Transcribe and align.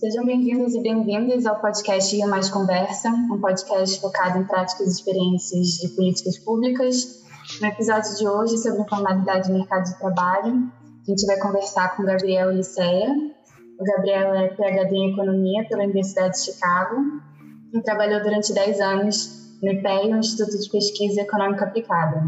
Sejam 0.00 0.24
bem-vindos 0.24 0.74
e 0.74 0.80
bem-vindas 0.80 1.44
ao 1.44 1.60
podcast 1.60 2.16
Rio 2.16 2.26
Mais 2.26 2.48
Conversa, 2.48 3.10
um 3.10 3.38
podcast 3.38 4.00
focado 4.00 4.38
em 4.38 4.44
práticas 4.44 4.86
e 4.86 4.90
experiências 4.92 5.66
de 5.72 5.88
políticas 5.88 6.38
públicas. 6.38 7.22
No 7.60 7.66
episódio 7.66 8.16
de 8.16 8.26
hoje, 8.26 8.56
sobre 8.56 8.80
informalidade 8.80 9.52
no 9.52 9.58
mercado 9.58 9.84
de 9.84 9.98
trabalho, 9.98 10.72
a 11.06 11.10
gente 11.10 11.26
vai 11.26 11.38
conversar 11.38 11.94
com 11.94 12.04
Gabriel 12.04 12.50
Liceia. 12.50 13.10
O 13.78 13.84
Gabriel 13.84 14.34
é 14.36 14.48
PhD 14.48 14.96
em 14.96 15.12
Economia 15.12 15.68
pela 15.68 15.84
Universidade 15.84 16.32
de 16.32 16.44
Chicago 16.46 16.96
e 17.74 17.82
trabalhou 17.82 18.22
durante 18.22 18.54
10 18.54 18.80
anos 18.80 19.58
no 19.62 19.70
IPEI, 19.70 20.14
o 20.14 20.16
Instituto 20.16 20.58
de 20.58 20.70
Pesquisa 20.70 21.20
Econômica 21.20 21.66
Aplicada. 21.66 22.24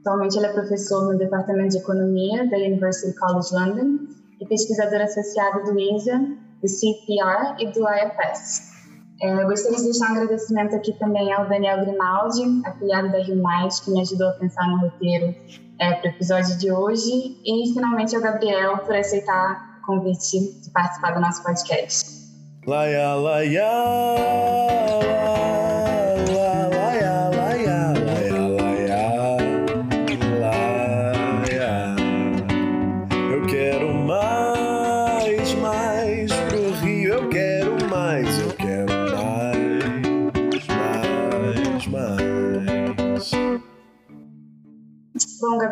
Atualmente 0.00 0.36
ele 0.36 0.46
é 0.46 0.52
professor 0.52 1.12
no 1.12 1.16
Departamento 1.16 1.68
de 1.68 1.78
Economia 1.78 2.50
da 2.50 2.56
University 2.56 3.16
College 3.16 3.54
London 3.54 3.98
e 4.40 4.46
pesquisador 4.48 5.00
associado 5.00 5.62
do 5.62 5.78
ISA, 5.78 6.42
do 6.64 6.68
CPR 6.68 7.56
e 7.58 7.66
do 7.72 7.84
IFS. 7.86 8.72
É, 9.20 9.44
gostaria 9.44 9.76
de 9.76 9.84
deixar 9.84 10.10
um 10.10 10.16
agradecimento 10.16 10.74
aqui 10.74 10.92
também 10.94 11.32
ao 11.32 11.46
Daniel 11.46 11.84
Grimaldi, 11.84 12.42
afiliado 12.66 13.12
da 13.12 13.18
Rio 13.18 13.42
que 13.84 13.90
me 13.90 14.00
ajudou 14.00 14.28
a 14.28 14.32
pensar 14.32 14.66
no 14.68 14.78
roteiro 14.78 15.34
é, 15.78 15.92
para 15.92 16.10
o 16.10 16.14
episódio 16.14 16.58
de 16.58 16.72
hoje, 16.72 17.38
e 17.44 17.72
finalmente 17.72 18.16
ao 18.16 18.22
Gabriel 18.22 18.78
por 18.78 18.96
aceitar 18.96 19.78
o 19.82 19.86
convite 19.86 20.60
de 20.62 20.70
participar 20.70 21.12
do 21.12 21.20
nosso 21.20 21.42
podcast. 21.42 22.24
Laia, 22.66 23.14
laia, 23.14 23.68
laia. 24.16 25.73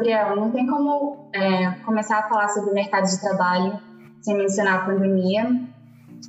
Gabriel, 0.02 0.34
não 0.34 0.50
tem 0.50 0.66
como 0.66 1.28
é, 1.32 1.70
começar 1.84 2.18
a 2.18 2.28
falar 2.28 2.48
sobre 2.48 2.70
o 2.70 2.74
mercado 2.74 3.08
de 3.08 3.20
trabalho 3.20 3.78
sem 4.20 4.36
mencionar 4.36 4.82
a 4.82 4.86
pandemia. 4.86 5.48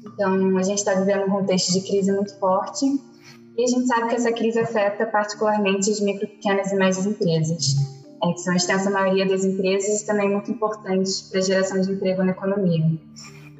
Então, 0.05 0.57
a 0.57 0.63
gente 0.63 0.77
está 0.77 0.93
vivendo 0.93 1.25
um 1.25 1.31
contexto 1.31 1.73
de 1.73 1.81
crise 1.81 2.11
muito 2.11 2.37
forte 2.39 2.85
e 3.57 3.63
a 3.63 3.67
gente 3.67 3.87
sabe 3.87 4.09
que 4.09 4.15
essa 4.15 4.31
crise 4.31 4.59
afeta 4.59 5.07
particularmente 5.07 5.89
as 5.89 5.99
micro, 5.99 6.27
pequenas 6.27 6.71
e 6.71 6.75
médias 6.75 7.05
empresas, 7.05 7.75
é, 8.23 8.31
que 8.31 8.39
são 8.41 8.53
a 8.53 8.57
extensa 8.57 8.91
maioria 8.91 9.27
das 9.27 9.43
empresas 9.43 10.01
e 10.01 10.05
também 10.05 10.29
muito 10.29 10.51
importantes 10.51 11.23
para 11.29 11.39
a 11.39 11.43
geração 11.43 11.81
de 11.81 11.91
emprego 11.91 12.23
na 12.23 12.31
economia. 12.31 12.85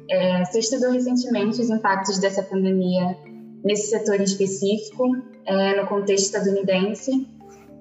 É, 0.08 0.44
você 0.44 0.60
estudou 0.60 0.92
recentemente 0.92 1.60
os 1.60 1.70
impactos 1.70 2.18
dessa 2.18 2.42
pandemia 2.42 3.16
nesse 3.64 3.88
setor 3.88 4.20
específico, 4.20 5.16
é, 5.46 5.80
no 5.80 5.88
contexto 5.88 6.26
estadunidense, 6.26 7.26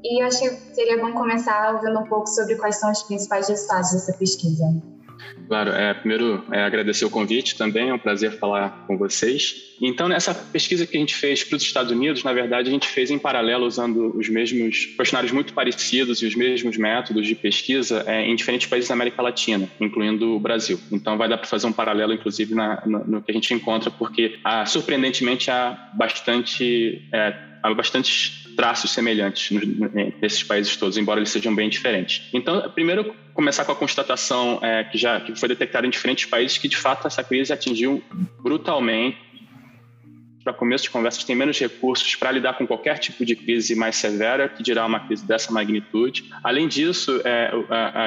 e 0.03 0.21
acho 0.21 0.39
que 0.39 0.75
seria 0.75 0.97
bom 0.97 1.13
começar 1.13 1.73
ouvindo 1.73 1.99
um 1.99 2.05
pouco 2.05 2.27
sobre 2.27 2.55
quais 2.55 2.75
são 2.75 2.91
os 2.91 3.03
principais 3.03 3.47
resultados 3.47 3.91
dessa 3.91 4.13
pesquisa. 4.13 4.65
Claro, 5.47 5.71
é, 5.71 5.93
primeiro 5.93 6.43
é, 6.51 6.63
agradecer 6.63 7.05
o 7.05 7.09
convite 7.09 7.57
também, 7.57 7.89
é 7.89 7.93
um 7.93 7.99
prazer 7.99 8.31
falar 8.37 8.85
com 8.87 8.97
vocês. 8.97 9.75
Então, 9.81 10.07
nessa 10.07 10.33
pesquisa 10.33 10.85
que 10.85 10.95
a 10.97 10.99
gente 10.99 11.15
fez 11.15 11.43
para 11.43 11.55
os 11.55 11.63
Estados 11.63 11.91
Unidos, 11.91 12.23
na 12.23 12.33
verdade, 12.33 12.69
a 12.69 12.71
gente 12.71 12.87
fez 12.87 13.11
em 13.11 13.19
paralelo 13.19 13.65
usando 13.65 14.17
os 14.17 14.29
mesmos 14.29 14.85
questionários 14.97 15.31
muito 15.31 15.53
parecidos 15.53 16.21
e 16.21 16.25
os 16.25 16.35
mesmos 16.35 16.77
métodos 16.77 17.27
de 17.27 17.35
pesquisa 17.35 18.03
é, 18.07 18.25
em 18.25 18.35
diferentes 18.35 18.67
países 18.67 18.87
da 18.87 18.95
América 18.95 19.21
Latina, 19.21 19.69
incluindo 19.79 20.35
o 20.35 20.39
Brasil. 20.39 20.79
Então, 20.91 21.17
vai 21.17 21.27
dar 21.27 21.37
para 21.37 21.47
fazer 21.47 21.67
um 21.67 21.73
paralelo, 21.73 22.13
inclusive, 22.13 22.55
na, 22.55 22.81
no, 22.85 23.05
no, 23.05 23.21
que 23.21 23.31
a 23.31 23.33
gente 23.33 23.53
encontra, 23.53 23.91
porque, 23.91 24.39
ah, 24.43 24.65
surpreendentemente, 24.65 25.51
há 25.51 25.91
bastante, 25.93 27.07
é, 27.13 27.35
há 27.61 27.73
bastante 27.73 28.42
traços 28.55 28.91
semelhantes 28.91 29.59
nesses 30.21 30.43
países 30.43 30.75
todos, 30.77 30.97
embora 30.97 31.19
eles 31.19 31.29
sejam 31.29 31.53
bem 31.53 31.69
diferentes. 31.69 32.29
Então, 32.33 32.69
primeiro 32.69 33.15
começar 33.33 33.65
com 33.65 33.71
a 33.71 33.75
constatação 33.75 34.59
é, 34.61 34.83
que 34.83 34.97
já 34.97 35.19
que 35.19 35.35
foi 35.35 35.49
detectada 35.49 35.87
em 35.87 35.89
diferentes 35.89 36.25
países 36.25 36.57
que 36.57 36.67
de 36.67 36.77
fato 36.77 37.07
essa 37.07 37.23
crise 37.23 37.51
atingiu 37.51 38.03
brutalmente 38.39 39.17
para 40.43 40.53
começo 40.53 40.83
de 40.83 40.89
conversas, 40.89 41.23
tem 41.23 41.35
menos 41.35 41.57
recursos 41.59 42.15
para 42.15 42.31
lidar 42.31 42.57
com 42.57 42.67
qualquer 42.67 42.97
tipo 42.99 43.25
de 43.25 43.35
crise 43.35 43.75
mais 43.75 43.95
severa, 43.95 44.49
que 44.49 44.61
dirá 44.61 44.85
uma 44.85 44.99
crise 44.99 45.25
dessa 45.25 45.51
magnitude. 45.51 46.25
Além 46.43 46.67
disso, 46.67 47.21
é, 47.23 47.51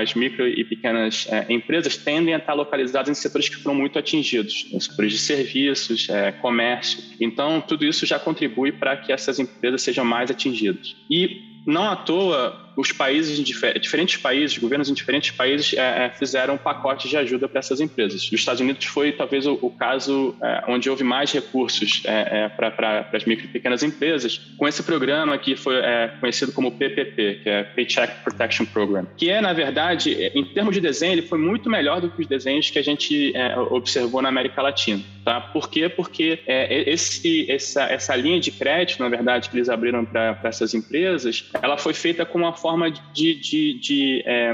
as 0.03 0.15
micro 0.15 0.47
e 0.47 0.65
pequenas 0.65 1.27
é, 1.31 1.47
empresas 1.49 1.97
tendem 1.97 2.35
a 2.35 2.39
estar 2.39 2.55
localizadas 2.55 3.09
em 3.09 3.21
setores 3.21 3.49
que 3.49 3.57
foram 3.57 3.77
muito 3.77 3.99
atingidos, 3.99 4.69
em 4.73 4.79
setores 4.79 5.13
de 5.13 5.19
serviços, 5.19 6.09
é, 6.09 6.33
comércio. 6.33 7.03
Então, 7.21 7.61
tudo 7.61 7.85
isso 7.85 8.05
já 8.05 8.19
contribui 8.19 8.73
para 8.73 8.97
que 8.97 9.13
essas 9.13 9.39
empresas 9.39 9.83
sejam 9.83 10.05
mais 10.05 10.31
atingidas. 10.31 10.95
E 11.11 11.63
não 11.67 11.91
à 11.91 11.97
toa, 11.97 12.66
os 12.77 12.93
países, 12.93 13.39
diferentes 13.43 14.19
países, 14.19 14.59
governos 14.59 14.91
em 14.91 14.95
diferentes 14.95 15.31
países 15.31 15.73
é, 15.73 16.07
é, 16.07 16.11
fizeram 16.11 16.59
pacotes 16.59 17.09
de 17.09 17.17
ajuda 17.17 17.49
para 17.49 17.61
essas 17.61 17.81
empresas. 17.81 18.23
Os 18.25 18.33
Estados 18.33 18.61
Unidos 18.61 18.85
foi 18.85 19.13
talvez 19.13 19.47
o, 19.47 19.59
o 19.63 19.71
caso 19.71 20.37
é, 20.43 20.65
onde 20.69 20.91
houve 20.91 21.03
mais 21.03 21.33
recursos 21.33 22.03
é, 22.05 22.45
é 22.45 22.49
para 22.49 23.09
as 23.13 23.25
micro 23.25 23.47
e 23.47 23.49
pequenas 23.49 23.83
empresas, 23.83 24.39
com 24.59 24.69
esse 24.69 24.83
programa 24.83 25.39
que 25.39 25.57
foi 25.57 25.77
é, 25.77 26.13
conhecido 26.21 26.53
como 26.53 26.71
PPP, 26.73 27.41
que 27.43 27.49
é 27.49 27.63
Paycheck 27.63 28.23
Protection 28.23 28.67
Program, 28.67 29.07
que 29.17 29.31
é, 29.31 29.41
na 29.41 29.55
verdade, 29.55 30.13
em 30.35 30.45
termos 30.45 30.75
de 30.75 30.81
desenho, 30.81 31.13
ele 31.13 31.23
foi 31.23 31.39
muito 31.39 31.71
melhor 31.71 32.01
do 32.01 32.11
que 32.11 32.21
os 32.21 32.27
desenhos 32.27 32.71
que 32.71 32.79
a 32.79 32.83
gente 32.83 33.33
observou 33.71 34.21
na 34.21 34.29
América 34.29 34.61
Latina. 34.61 35.03
Tá? 35.25 35.41
Por 35.41 35.71
quê? 35.71 35.89
Porque 35.89 36.41
esse, 36.47 37.51
essa, 37.51 37.85
essa 37.85 38.15
linha 38.15 38.39
de 38.39 38.51
crédito, 38.51 39.03
na 39.03 39.09
verdade, 39.09 39.49
que 39.49 39.57
eles 39.57 39.69
abriram 39.69 40.05
para 40.05 40.39
essas 40.45 40.75
empresas, 40.75 41.51
ela 41.63 41.79
foi 41.79 41.95
feita 41.95 42.25
com 42.25 42.39
uma 42.39 42.53
forma 42.53 42.66
de, 43.13 43.35
de, 43.35 43.79
de 43.79 44.23
é, 44.27 44.53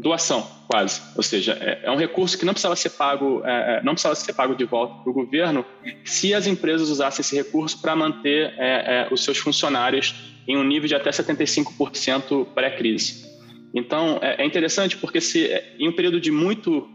doação, 0.00 0.46
quase. 0.66 1.00
Ou 1.16 1.22
seja, 1.22 1.52
é, 1.60 1.80
é, 1.84 1.90
um 1.90 1.96
recurso 1.96 2.38
que 2.38 2.44
não 2.44 2.52
precisava 2.52 2.76
ser 2.76 2.90
pago, 2.90 3.42
é, 3.44 3.78
é 3.78 3.82
não 3.82 3.92
precisava 3.92 4.14
ser 4.14 4.32
pago 4.32 4.54
de 4.54 4.64
volta 4.64 4.94
para 5.02 5.10
o 5.10 5.12
governo, 5.12 5.64
se 6.04 6.34
as 6.34 6.46
empresas 6.46 6.88
usassem 6.88 7.20
esse 7.20 7.36
recurso 7.36 7.80
para 7.80 7.94
manter 7.94 8.54
é, 8.56 9.08
é, 9.08 9.08
os 9.12 9.22
seus 9.22 9.38
funcionários 9.38 10.14
em 10.48 10.56
um 10.56 10.64
nível 10.64 10.88
de 10.88 10.94
até 10.94 11.10
75% 11.10 12.46
pré-crise. 12.54 13.28
Então 13.72 14.18
é, 14.20 14.44
interessante 14.44 14.96
porque 14.96 15.20
se 15.20 15.48
em 15.78 15.88
um 15.88 15.92
período 15.92 16.20
de 16.20 16.32
muito, 16.32 16.88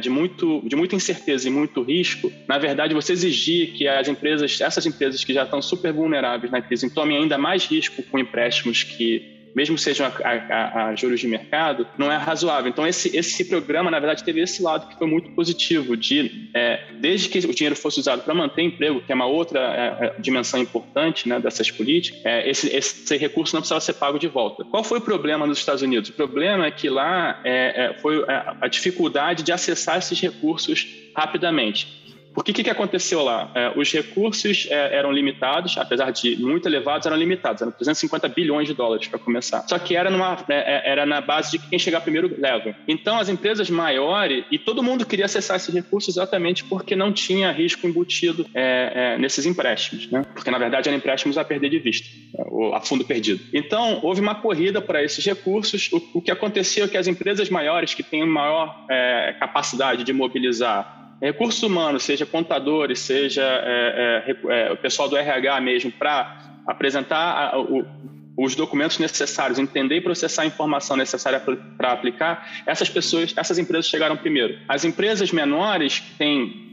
de 0.00 0.08
muito, 0.08 0.62
de 0.64 0.74
muita 0.74 0.96
incerteza 0.96 1.46
e 1.46 1.50
muito 1.50 1.82
risco, 1.82 2.32
na 2.48 2.56
verdade 2.56 2.94
você 2.94 3.12
exigir 3.12 3.72
que 3.72 3.86
as 3.86 4.08
empresas, 4.08 4.58
essas 4.58 4.86
empresas 4.86 5.22
que 5.22 5.34
já 5.34 5.44
estão 5.44 5.60
super 5.60 5.92
vulneráveis 5.92 6.50
na 6.50 6.62
crise, 6.62 6.88
tomem 6.88 7.18
ainda 7.18 7.36
mais 7.36 7.66
risco 7.66 8.02
com 8.04 8.18
empréstimos 8.18 8.82
que 8.82 9.35
mesmo 9.56 9.78
sejam 9.78 10.06
a, 10.06 10.28
a, 10.28 10.88
a, 10.88 10.94
juros 10.94 11.18
de 11.18 11.26
mercado, 11.26 11.86
não 11.96 12.12
é 12.12 12.16
razoável. 12.18 12.68
Então, 12.68 12.86
esse, 12.86 13.16
esse 13.16 13.42
programa, 13.46 13.90
na 13.90 13.98
verdade, 13.98 14.22
teve 14.22 14.42
esse 14.42 14.62
lado 14.62 14.86
que 14.86 14.98
foi 14.98 15.06
muito 15.06 15.30
positivo, 15.30 15.96
de 15.96 16.50
é, 16.52 16.84
desde 17.00 17.30
que 17.30 17.38
o 17.38 17.54
dinheiro 17.54 17.74
fosse 17.74 17.98
usado 17.98 18.22
para 18.22 18.34
manter 18.34 18.60
emprego, 18.60 19.00
que 19.00 19.10
é 19.10 19.14
uma 19.14 19.24
outra 19.24 19.60
é, 19.60 20.06
é, 20.06 20.20
dimensão 20.20 20.60
importante 20.60 21.26
né, 21.26 21.40
dessas 21.40 21.70
políticas, 21.70 22.20
é, 22.22 22.46
esse, 22.48 22.68
esse 22.68 23.16
recurso 23.16 23.54
não 23.54 23.62
precisava 23.62 23.80
ser 23.80 23.94
pago 23.94 24.18
de 24.18 24.28
volta. 24.28 24.62
Qual 24.62 24.84
foi 24.84 24.98
o 24.98 25.00
problema 25.00 25.46
nos 25.46 25.58
Estados 25.58 25.80
Unidos? 25.80 26.10
O 26.10 26.12
problema 26.12 26.66
é 26.66 26.70
que 26.70 26.90
lá 26.90 27.40
é, 27.42 27.86
é, 27.86 27.94
foi 27.94 28.22
a 28.28 28.68
dificuldade 28.68 29.42
de 29.42 29.52
acessar 29.52 29.96
esses 29.96 30.20
recursos 30.20 30.86
rapidamente. 31.16 32.05
Porque 32.36 32.50
o 32.50 32.54
que, 32.54 32.64
que 32.64 32.70
aconteceu 32.70 33.22
lá? 33.22 33.50
É, 33.54 33.72
os 33.74 33.90
recursos 33.90 34.68
é, 34.70 34.94
eram 34.94 35.10
limitados, 35.10 35.78
apesar 35.78 36.10
de 36.10 36.36
muito 36.36 36.68
elevados, 36.68 37.06
eram 37.06 37.16
limitados. 37.16 37.62
Eram 37.62 37.72
350 37.72 38.28
bilhões 38.28 38.68
de 38.68 38.74
dólares 38.74 39.08
para 39.08 39.18
começar. 39.18 39.66
Só 39.66 39.78
que 39.78 39.96
era, 39.96 40.10
numa, 40.10 40.36
é, 40.50 40.54
é, 40.54 40.90
era 40.90 41.06
na 41.06 41.22
base 41.22 41.52
de 41.52 41.58
quem 41.58 41.78
chegar 41.78 42.02
primeiro 42.02 42.30
leva. 42.38 42.76
Então, 42.86 43.18
as 43.18 43.30
empresas 43.30 43.70
maiores, 43.70 44.44
e 44.50 44.58
todo 44.58 44.82
mundo 44.82 45.06
queria 45.06 45.24
acessar 45.24 45.56
esses 45.56 45.74
recursos 45.74 46.14
exatamente 46.14 46.62
porque 46.62 46.94
não 46.94 47.10
tinha 47.10 47.50
risco 47.50 47.86
embutido 47.86 48.46
é, 48.52 49.14
é, 49.14 49.18
nesses 49.18 49.46
empréstimos. 49.46 50.10
Né? 50.10 50.22
Porque, 50.34 50.50
na 50.50 50.58
verdade, 50.58 50.90
eram 50.90 50.98
empréstimos 50.98 51.38
a 51.38 51.44
perder 51.44 51.70
de 51.70 51.78
vista, 51.78 52.06
a 52.74 52.80
fundo 52.82 53.02
perdido. 53.02 53.42
Então, 53.50 54.00
houve 54.02 54.20
uma 54.20 54.34
corrida 54.34 54.82
para 54.82 55.02
esses 55.02 55.24
recursos. 55.24 55.88
O, 55.90 56.18
o, 56.18 56.20
que 56.20 56.30
aconteceu 56.30 56.84
é 56.84 56.88
que 56.88 56.98
as 56.98 57.06
empresas 57.06 57.48
maiores, 57.48 57.94
que 57.94 58.02
têm 58.02 58.26
maior 58.26 58.84
capacidade 59.40 60.04
de 60.04 60.12
mobilizar 60.12 61.05
recursos 61.20 61.62
humanos, 61.62 62.02
seja 62.02 62.26
contadores, 62.26 63.00
seja 63.00 63.42
é, 63.42 64.24
é, 64.26 64.68
é, 64.68 64.72
o 64.72 64.76
pessoal 64.76 65.08
do 65.08 65.16
RH 65.16 65.60
mesmo, 65.60 65.92
para 65.92 66.60
apresentar 66.66 67.54
a, 67.54 67.58
o, 67.58 67.84
os 68.36 68.54
documentos 68.54 68.98
necessários, 68.98 69.58
entender 69.58 69.96
e 69.96 70.00
processar 70.00 70.42
a 70.42 70.46
informação 70.46 70.96
necessária 70.96 71.40
para 71.76 71.92
aplicar, 71.92 72.62
essas 72.66 72.90
pessoas, 72.90 73.32
essas 73.36 73.58
empresas 73.58 73.86
chegaram 73.86 74.16
primeiro. 74.16 74.58
As 74.68 74.84
empresas 74.84 75.32
menores 75.32 76.00
têm 76.18 76.66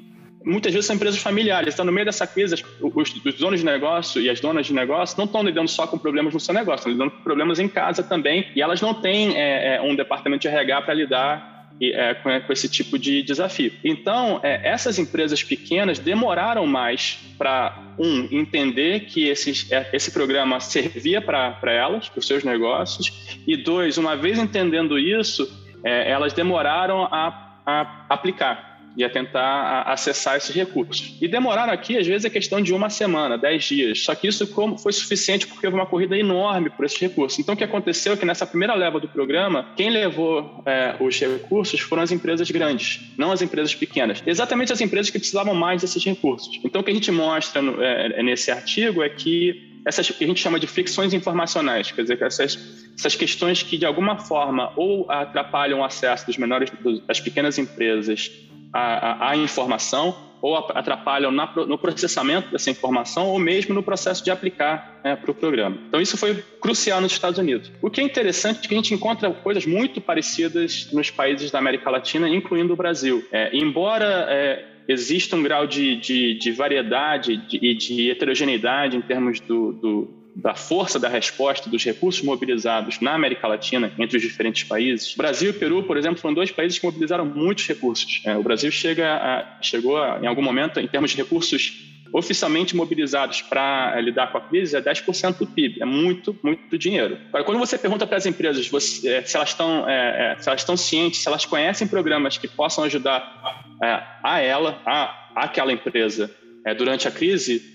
muitas 0.45 0.73
vezes 0.73 0.85
são 0.87 0.95
empresas 0.95 1.21
familiares. 1.21 1.69
Estão 1.69 1.85
no 1.85 1.91
meio 1.91 2.05
dessa 2.05 2.27
crise, 2.27 2.55
os, 2.81 3.15
os, 3.25 3.33
donos 3.35 3.59
de 3.59 3.65
negócio 3.65 4.21
e 4.21 4.29
as 4.29 4.39
donas 4.39 4.65
de 4.65 4.73
negócio 4.73 5.17
não 5.17 5.25
estão 5.25 5.41
lidando 5.43 5.69
só 5.69 5.87
com 5.87 5.97
problemas 5.97 6.33
no 6.33 6.39
seu 6.39 6.53
negócio, 6.53 6.79
estão 6.79 6.91
lidando 6.91 7.11
com 7.11 7.23
problemas 7.23 7.59
em 7.59 7.67
casa 7.67 8.03
também. 8.03 8.51
E 8.55 8.61
elas 8.61 8.81
não 8.81 8.93
têm 8.93 9.37
é, 9.37 9.75
é, 9.75 9.81
um 9.81 9.95
departamento 9.95 10.41
de 10.41 10.47
RH 10.47 10.81
para 10.81 10.93
lidar 10.93 11.52
é, 11.91 12.13
com, 12.13 12.29
com, 12.41 12.53
esse 12.53 12.69
tipo 12.69 12.97
de 12.97 13.21
desafio. 13.21 13.73
Então, 13.83 14.39
é, 14.43 14.69
essas 14.69 14.97
empresas 14.97 15.43
pequenas 15.43 15.99
demoraram 15.99 16.65
mais 16.65 17.19
para, 17.37 17.83
um, 17.97 18.27
entender 18.31 19.01
que 19.01 19.27
esses, 19.27 19.71
é, 19.71 19.89
esse 19.93 20.11
programa 20.11 20.59
servia 20.59 21.21
para 21.21 21.57
elas, 21.65 22.09
para 22.09 22.19
os 22.19 22.27
seus 22.27 22.43
negócios, 22.43 23.37
e 23.47 23.57
dois, 23.57 23.97
uma 23.97 24.15
vez 24.15 24.39
entendendo 24.39 24.97
isso, 24.97 25.51
é, 25.83 26.09
elas 26.09 26.33
demoraram 26.33 27.03
a, 27.05 27.59
a 27.65 28.05
aplicar 28.09 28.72
e 28.95 29.03
a 29.03 29.09
tentar 29.09 29.83
acessar 29.83 30.37
esses 30.37 30.53
recursos. 30.55 31.15
E 31.21 31.27
demoraram 31.27 31.73
aqui, 31.73 31.97
às 31.97 32.05
vezes, 32.05 32.25
é 32.25 32.29
questão 32.29 32.61
de 32.61 32.73
uma 32.73 32.89
semana, 32.89 33.37
dez 33.37 33.63
dias. 33.63 34.03
Só 34.03 34.13
que 34.13 34.27
isso 34.27 34.47
foi 34.77 34.93
suficiente 34.93 35.47
porque 35.47 35.65
houve 35.65 35.77
uma 35.77 35.85
corrida 35.85 36.17
enorme 36.17 36.69
por 36.69 36.85
esses 36.85 36.99
recursos. 36.99 37.39
Então, 37.39 37.55
o 37.55 37.57
que 37.57 37.63
aconteceu 37.63 38.13
é 38.13 38.17
que 38.17 38.25
nessa 38.25 38.45
primeira 38.45 38.75
leva 38.75 38.99
do 38.99 39.07
programa, 39.07 39.73
quem 39.75 39.89
levou 39.89 40.63
é, 40.65 40.95
os 40.99 41.19
recursos 41.19 41.79
foram 41.79 42.03
as 42.03 42.11
empresas 42.11 42.49
grandes, 42.51 43.01
não 43.17 43.31
as 43.31 43.41
empresas 43.41 43.73
pequenas. 43.73 44.21
Exatamente 44.25 44.71
as 44.71 44.81
empresas 44.81 45.09
que 45.09 45.17
precisavam 45.17 45.55
mais 45.55 45.81
desses 45.81 46.03
recursos. 46.03 46.59
Então, 46.63 46.81
o 46.81 46.83
que 46.83 46.91
a 46.91 46.93
gente 46.93 47.11
mostra 47.11 47.61
no, 47.61 47.81
é, 47.81 48.21
nesse 48.21 48.51
artigo 48.51 49.01
é 49.01 49.09
que 49.09 49.73
essas 49.85 50.09
que 50.09 50.23
a 50.23 50.27
gente 50.27 50.39
chama 50.39 50.59
de 50.59 50.67
fricções 50.67 51.13
informacionais, 51.13 51.91
quer 51.91 52.03
dizer, 52.03 52.21
essas, 52.21 52.57
essas 52.97 53.15
questões 53.15 53.61
que 53.61 53.77
de 53.77 53.85
alguma 53.85 54.17
forma 54.17 54.71
ou 54.77 55.09
atrapalham 55.11 55.79
o 55.79 55.83
acesso 55.83 56.25
dos 56.25 56.37
menores, 56.37 56.71
das 57.05 57.19
pequenas 57.19 57.57
empresas 57.57 58.31
a, 58.73 59.29
a, 59.29 59.37
informação 59.37 60.15
ou 60.41 60.57
atrapalham 60.57 61.31
na, 61.31 61.49
no 61.55 61.77
processamento 61.77 62.51
dessa 62.51 62.69
informação 62.69 63.27
ou 63.27 63.39
mesmo 63.39 63.73
no 63.73 63.83
processo 63.83 64.23
de 64.23 64.31
aplicar 64.31 64.99
né, 65.03 65.15
para 65.15 65.31
o 65.31 65.33
programa. 65.33 65.77
Então, 65.87 66.01
isso 66.01 66.17
foi 66.17 66.43
crucial 66.59 66.99
nos 66.99 67.13
Estados 67.13 67.39
Unidos. 67.39 67.71
O 67.81 67.89
que 67.89 68.01
é 68.01 68.03
interessante 68.03 68.65
é 68.65 68.67
que 68.67 68.73
a 68.73 68.77
gente 68.77 68.93
encontra 68.93 69.31
coisas 69.31 69.65
muito 69.65 70.01
parecidas 70.01 70.89
nos 70.91 71.09
países 71.09 71.51
da 71.51 71.59
América 71.59 71.89
Latina, 71.89 72.27
incluindo 72.27 72.73
o 72.73 72.75
Brasil. 72.75 73.23
É, 73.31 73.55
embora 73.55 74.25
é, 74.27 74.65
exista 74.87 75.35
um 75.35 75.43
grau 75.43 75.65
de, 75.65 75.95
de, 75.97 76.33
de 76.37 76.51
variedade 76.51 77.33
e 77.33 77.37
de, 77.37 77.75
de, 77.75 78.11
heterogeneidade 78.11 78.97
em 78.97 79.01
termos 79.01 79.39
do, 79.39 79.71
do 79.71 80.22
da 80.35 80.55
força 80.55 80.99
da 80.99 81.07
resposta 81.07 81.69
dos 81.69 81.83
recursos 81.83 82.21
mobilizados 82.21 82.99
na 82.99 83.13
América 83.13 83.47
Latina 83.47 83.91
entre 83.99 84.17
os 84.17 84.23
diferentes 84.23 84.63
países. 84.63 85.13
Brasil 85.15 85.51
e 85.51 85.53
Peru, 85.53 85.83
por 85.83 85.97
exemplo, 85.97 86.19
foram 86.19 86.33
dois 86.33 86.51
países 86.51 86.79
que 86.79 86.85
mobilizaram 86.85 87.25
muitos 87.25 87.67
recursos. 87.67 88.21
É, 88.25 88.35
o 88.35 88.43
Brasil 88.43 88.71
chega 88.71 89.15
a, 89.15 89.61
chegou 89.61 89.97
a, 89.97 90.19
em 90.21 90.27
algum 90.27 90.41
momento, 90.41 90.79
em 90.79 90.87
termos 90.87 91.11
de 91.11 91.17
recursos 91.17 91.93
oficialmente 92.13 92.75
mobilizados 92.75 93.41
para 93.41 93.93
é, 93.97 94.01
lidar 94.01 94.31
com 94.31 94.37
a 94.37 94.41
crise, 94.41 94.75
é 94.77 94.81
10% 94.81 95.39
do 95.39 95.47
PIB. 95.47 95.81
É 95.81 95.85
muito, 95.85 96.37
muito 96.43 96.77
dinheiro. 96.77 97.17
Agora, 97.29 97.43
quando 97.43 97.57
você 97.57 97.77
pergunta 97.77 98.05
para 98.05 98.17
as 98.17 98.25
empresas 98.27 98.69
você, 98.69 99.07
é, 99.07 99.23
se, 99.23 99.35
elas 99.35 99.49
estão, 99.49 99.89
é, 99.89 100.33
é, 100.33 100.39
se 100.39 100.47
elas 100.47 100.61
estão 100.61 100.77
cientes, 100.77 101.21
se 101.21 101.27
elas 101.27 101.43
conhecem 101.43 101.87
programas 101.87 102.37
que 102.37 102.47
possam 102.47 102.83
ajudar 102.83 103.65
é, 103.81 104.03
a 104.23 104.39
ela, 104.39 104.79
a, 104.85 105.31
aquela 105.35 105.73
empresa, 105.73 106.29
durante 106.77 107.09
a 107.09 107.11
crise, 107.11 107.72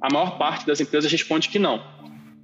a 0.00 0.12
maior 0.12 0.38
parte 0.38 0.66
das 0.66 0.80
empresas 0.80 1.10
responde 1.10 1.48
que 1.48 1.58
não. 1.58 1.82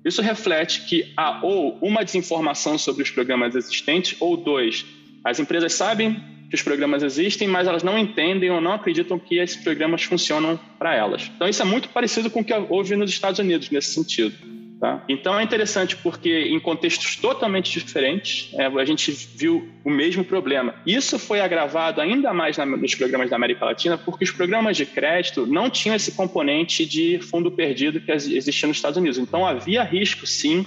Isso 0.05 0.21
reflete 0.21 0.83
que 0.87 1.13
há 1.17 1.41
ou 1.43 1.79
uma 1.81 2.05
desinformação 2.05 2.77
sobre 2.77 3.03
os 3.03 3.11
programas 3.11 3.55
existentes, 3.55 4.17
ou 4.21 4.37
dois, 4.37 4.85
as 5.25 5.41
empresas 5.41 5.73
sabem 5.73 6.23
que 6.51 6.55
os 6.55 6.63
programas 6.63 7.03
existem, 7.03 7.49
mas 7.49 7.67
elas 7.67 7.83
não 7.83 7.99
entendem 7.99 8.51
ou 8.51 8.61
não 8.61 8.73
acreditam 8.73 9.19
que 9.19 9.39
esses 9.39 9.57
programas 9.57 10.03
funcionam 10.03 10.61
para 10.79 10.95
elas. 10.95 11.31
Então, 11.35 11.49
isso 11.49 11.63
é 11.63 11.65
muito 11.65 11.89
parecido 11.89 12.31
com 12.31 12.41
o 12.41 12.45
que 12.45 12.53
houve 12.53 12.95
nos 12.95 13.11
Estados 13.11 13.39
Unidos 13.39 13.71
nesse 13.71 13.95
sentido. 13.95 14.54
Tá? 14.85 15.03
Então 15.09 15.41
é 15.41 15.43
interessante 15.43 15.97
porque 15.97 16.29
em 16.29 16.61
contextos 16.61 17.17
totalmente 17.17 17.73
diferentes 17.73 18.53
é, 18.53 18.67
a 18.67 18.85
gente 18.85 19.11
viu 19.13 19.67
o 19.83 19.89
mesmo 19.89 20.23
problema. 20.23 20.75
Isso 20.85 21.19
foi 21.19 21.41
agravado 21.41 22.03
ainda 22.03 22.35
mais 22.35 22.59
na, 22.59 22.67
nos 22.67 22.95
programas 22.95 23.31
da 23.31 23.37
América 23.37 23.65
Latina 23.65 23.97
porque 23.97 24.25
os 24.25 24.31
programas 24.31 24.77
de 24.77 24.85
crédito 24.85 25.47
não 25.47 25.71
tinham 25.71 25.97
esse 25.97 26.13
componente 26.13 26.85
de 26.85 27.19
fundo 27.19 27.51
perdido 27.51 27.99
que 27.99 28.13
existia 28.13 28.69
nos 28.69 28.77
Estados 28.77 28.99
Unidos. 28.99 29.17
Então 29.17 29.47
havia 29.47 29.83
risco 29.83 30.27
sim 30.27 30.67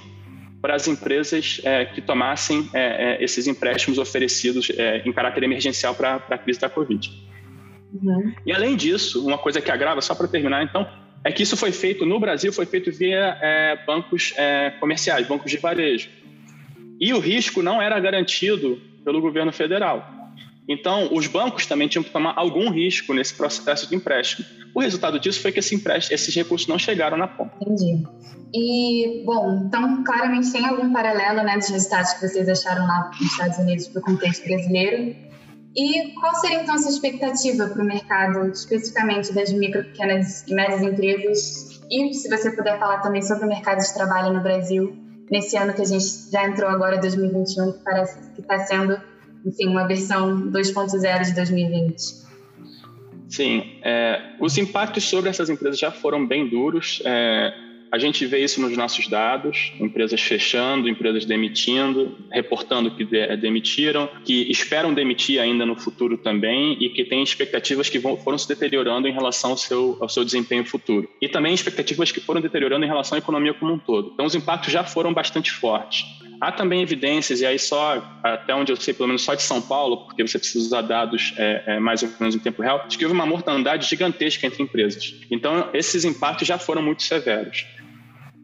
para 0.63 0.73
as 0.73 0.87
empresas 0.87 1.61
é, 1.63 1.85
que 1.85 2.01
tomassem 2.01 2.67
é, 2.73 3.19
é 3.19 3.23
esses 3.23 3.45
empréstimos 3.45 3.99
oferecidos 3.99 4.71
é, 4.71 5.03
em 5.05 5.13
caráter 5.13 5.43
emergencial 5.43 5.93
para 5.93 6.15
a 6.15 6.37
crise 6.39 6.59
da 6.59 6.67
Covid. 6.67 7.07
Uhum. 7.93 8.33
E 8.47 8.51
além 8.51 8.75
disso, 8.75 9.23
uma 9.23 9.37
coisa 9.37 9.61
que 9.61 9.69
agrava, 9.69 10.01
só 10.01 10.15
para 10.15 10.27
terminar, 10.27 10.63
então, 10.63 10.87
é 11.27 11.31
que 11.31 11.43
isso 11.43 11.57
foi 11.57 11.73
feito 11.73 12.05
no 12.05 12.19
Brasil, 12.21 12.53
foi 12.53 12.65
feito 12.65 12.89
via 12.89 13.37
é, 13.41 13.77
bancos 13.85 14.33
é, 14.37 14.71
comerciais, 14.79 15.27
bancos 15.27 15.51
de 15.51 15.57
varejo. 15.57 16.07
E 17.01 17.13
o 17.13 17.19
risco 17.19 17.61
não 17.61 17.81
era 17.81 17.99
garantido 17.99 18.81
pelo 19.03 19.19
governo 19.19 19.51
federal. 19.51 20.09
Então, 20.69 21.09
os 21.11 21.27
bancos 21.27 21.65
também 21.65 21.89
tinham 21.89 22.03
que 22.03 22.11
tomar 22.11 22.33
algum 22.37 22.69
risco 22.69 23.13
nesse 23.13 23.33
processo 23.33 23.89
de 23.89 23.95
empréstimo. 23.95 24.45
O 24.73 24.79
resultado 24.79 25.19
disso 25.19 25.41
foi 25.41 25.51
que 25.51 25.59
esse 25.59 25.75
esses 26.11 26.33
recursos 26.33 26.65
não 26.65 26.79
chegaram 26.79 27.17
na 27.17 27.27
ponta. 27.27 27.55
Entendi. 27.61 28.03
E, 28.53 29.23
bom, 29.25 29.65
então, 29.65 30.05
claramente 30.05 30.49
tem 30.53 30.65
algum 30.65 30.93
paralelo 30.93 31.43
né, 31.43 31.57
dos 31.57 31.67
resultados 31.69 32.13
que 32.13 32.25
vocês 32.25 32.47
acharam 32.47 32.87
lá 32.87 33.11
nos 33.19 33.31
Estados 33.31 33.57
Unidos 33.57 33.89
para 33.89 33.99
o 33.99 34.03
contexto 34.03 34.45
brasileiro. 34.45 35.13
E 35.77 36.11
qual 36.19 36.33
seria 36.35 36.63
então 36.63 36.73
a 36.73 36.77
sua 36.79 36.89
expectativa 36.89 37.67
para 37.67 37.83
o 37.83 37.85
mercado, 37.85 38.49
especificamente 38.49 39.31
das 39.31 39.53
micro, 39.53 39.83
pequenas 39.83 40.43
e 40.47 40.53
médias 40.55 40.81
empresas? 40.81 41.79
E 41.91 42.13
se 42.15 42.27
você 42.27 42.49
puder 42.49 42.79
falar 42.79 42.99
também 43.01 43.21
sobre 43.21 43.45
o 43.45 43.47
mercado 43.47 43.77
de 43.77 43.93
trabalho 43.93 44.33
no 44.33 44.41
Brasil, 44.41 44.97
nesse 45.29 45.55
ano 45.55 45.73
que 45.73 45.81
a 45.83 45.85
gente 45.85 46.31
já 46.31 46.47
entrou 46.47 46.67
agora, 46.67 46.97
2021, 46.97 47.73
que 47.73 47.83
parece 47.83 48.17
que 48.33 48.41
está 48.41 48.57
sendo, 48.65 48.99
enfim, 49.45 49.67
uma 49.67 49.87
versão 49.87 50.49
2.0 50.49 51.25
de 51.25 51.35
2020. 51.35 52.27
Sim, 53.29 53.79
é, 53.83 54.33
os 54.39 54.57
impactos 54.57 55.03
sobre 55.03 55.29
essas 55.29 55.47
empresas 55.47 55.77
já 55.77 55.91
foram 55.91 56.25
bem 56.25 56.49
duros. 56.49 57.03
É, 57.05 57.53
a 57.91 57.97
gente 57.97 58.25
vê 58.25 58.43
isso 58.43 58.61
nos 58.61 58.75
nossos 58.75 59.07
dados, 59.07 59.71
empresas 59.79 60.21
fechando, 60.21 60.89
empresas 60.89 61.25
demitindo, 61.25 62.17
reportando 62.31 62.91
que 62.91 63.05
de, 63.05 63.35
demitiram, 63.37 64.09
que 64.25 64.49
esperam 64.51 64.93
demitir 64.93 65.39
ainda 65.39 65.65
no 65.65 65.75
futuro 65.75 66.17
também 66.17 66.77
e 66.79 66.89
que 66.89 67.05
têm 67.05 67.23
expectativas 67.23 67.89
que 67.89 67.99
vão, 67.99 68.17
foram 68.17 68.37
se 68.37 68.47
deteriorando 68.47 69.07
em 69.07 69.13
relação 69.13 69.51
ao 69.51 69.57
seu, 69.57 69.97
ao 70.01 70.09
seu 70.09 70.23
desempenho 70.23 70.65
futuro. 70.65 71.09
E 71.21 71.29
também 71.29 71.53
expectativas 71.53 72.11
que 72.11 72.19
foram 72.19 72.41
deteriorando 72.41 72.85
em 72.85 72.87
relação 72.87 73.15
à 73.15 73.19
economia 73.19 73.53
como 73.53 73.73
um 73.73 73.79
todo. 73.79 74.11
Então, 74.13 74.25
os 74.25 74.35
impactos 74.35 74.71
já 74.71 74.83
foram 74.83 75.13
bastante 75.13 75.51
fortes. 75.51 76.05
Há 76.39 76.51
também 76.51 76.81
evidências, 76.81 77.41
e 77.41 77.45
aí 77.45 77.57
só, 77.57 78.19
até 78.23 78.53
onde 78.53 78.71
eu 78.71 78.75
sei, 78.75 78.93
pelo 78.93 79.07
menos 79.07 79.23
só 79.23 79.33
de 79.33 79.41
São 79.41 79.59
Paulo, 79.61 80.05
porque 80.05 80.25
você 80.25 80.37
precisa 80.37 80.65
usar 80.65 80.81
dados 80.81 81.33
é, 81.35 81.63
é, 81.65 81.79
mais 81.79 82.03
ou 82.03 82.09
menos 82.19 82.35
em 82.35 82.39
tempo 82.39 82.61
real, 82.61 82.87
de 82.87 82.97
que 82.97 83.03
houve 83.03 83.15
uma 83.15 83.25
mortandade 83.25 83.87
gigantesca 83.87 84.45
entre 84.45 84.61
empresas. 84.61 85.15
Então, 85.31 85.69
esses 85.73 86.05
impactos 86.05 86.47
já 86.47 86.59
foram 86.59 86.81
muito 86.81 87.01
severos. 87.01 87.65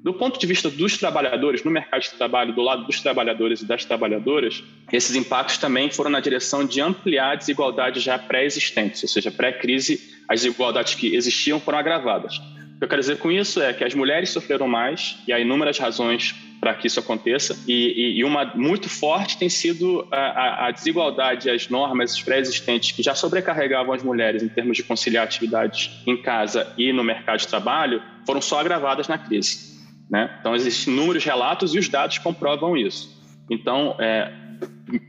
Do 0.04 0.14
ponto 0.14 0.38
de 0.38 0.46
vista 0.46 0.70
dos 0.70 0.98
trabalhadores, 0.98 1.64
no 1.64 1.72
mercado 1.72 2.02
de 2.02 2.12
trabalho, 2.12 2.54
do 2.54 2.62
lado 2.62 2.84
dos 2.86 3.00
trabalhadores 3.00 3.62
e 3.62 3.66
das 3.66 3.86
trabalhadoras, 3.86 4.62
esses 4.92 5.16
impactos 5.16 5.58
também 5.58 5.90
foram 5.90 6.10
na 6.10 6.20
direção 6.20 6.66
de 6.66 6.82
ampliar 6.82 7.38
desigualdades 7.38 8.04
já 8.04 8.18
pré-existentes, 8.20 9.02
ou 9.04 9.08
seja, 9.08 9.32
pré-crise, 9.32 10.02
as 10.28 10.42
desigualdades 10.42 10.96
que 10.96 11.16
existiam 11.16 11.60
foram 11.60 11.78
agravadas. 11.78 12.38
O 12.38 12.80
que 12.80 12.84
eu 12.84 12.88
quero 12.90 13.00
dizer 13.00 13.18
com 13.18 13.32
isso 13.32 13.62
é 13.62 13.72
que 13.72 13.84
as 13.84 13.94
mulheres 13.94 14.32
sofreram 14.32 14.68
mais, 14.68 15.18
e 15.26 15.32
há 15.32 15.40
inúmeras 15.40 15.78
razões 15.78 16.36
para 16.63 16.74
que 16.75 16.88
isso 16.88 16.98
aconteça, 16.98 17.62
e, 17.67 18.20
e, 18.20 18.24
uma 18.24 18.46
muito 18.55 18.88
forte 18.88 19.38
tem 19.38 19.50
sido 19.50 20.08
a, 20.10 20.67
a 20.67 20.72
desigualdade, 20.72 21.50
as 21.50 21.67
normas 21.67 22.22
pré-existentes 22.22 22.93
que 22.93 23.03
já 23.03 23.13
sobrecarregavam 23.13 23.93
as 23.93 24.01
mulheres 24.01 24.41
em 24.41 24.48
termos 24.48 24.77
de 24.77 24.84
conciliar 24.84 25.25
atividades 25.25 25.91
em 26.08 26.15
casa 26.15 26.74
e 26.77 26.93
no 26.93 27.03
mercado 27.03 27.39
de 27.39 27.50
trabalho, 27.50 28.01
foram 28.25 28.39
só 28.39 28.62
agravadas 28.62 29.10
na 29.10 29.17
crise. 29.17 29.77
Né? 30.10 30.34
Então, 30.39 30.55
existem 30.55 30.93
inúmeros 30.93 31.25
relatos 31.25 31.75
e 31.75 31.79
os 31.79 31.89
dados 31.89 32.17
comprovam 32.20 32.77
isso. 32.77 33.22
Então, 33.50 33.98
é, 34.00 34.32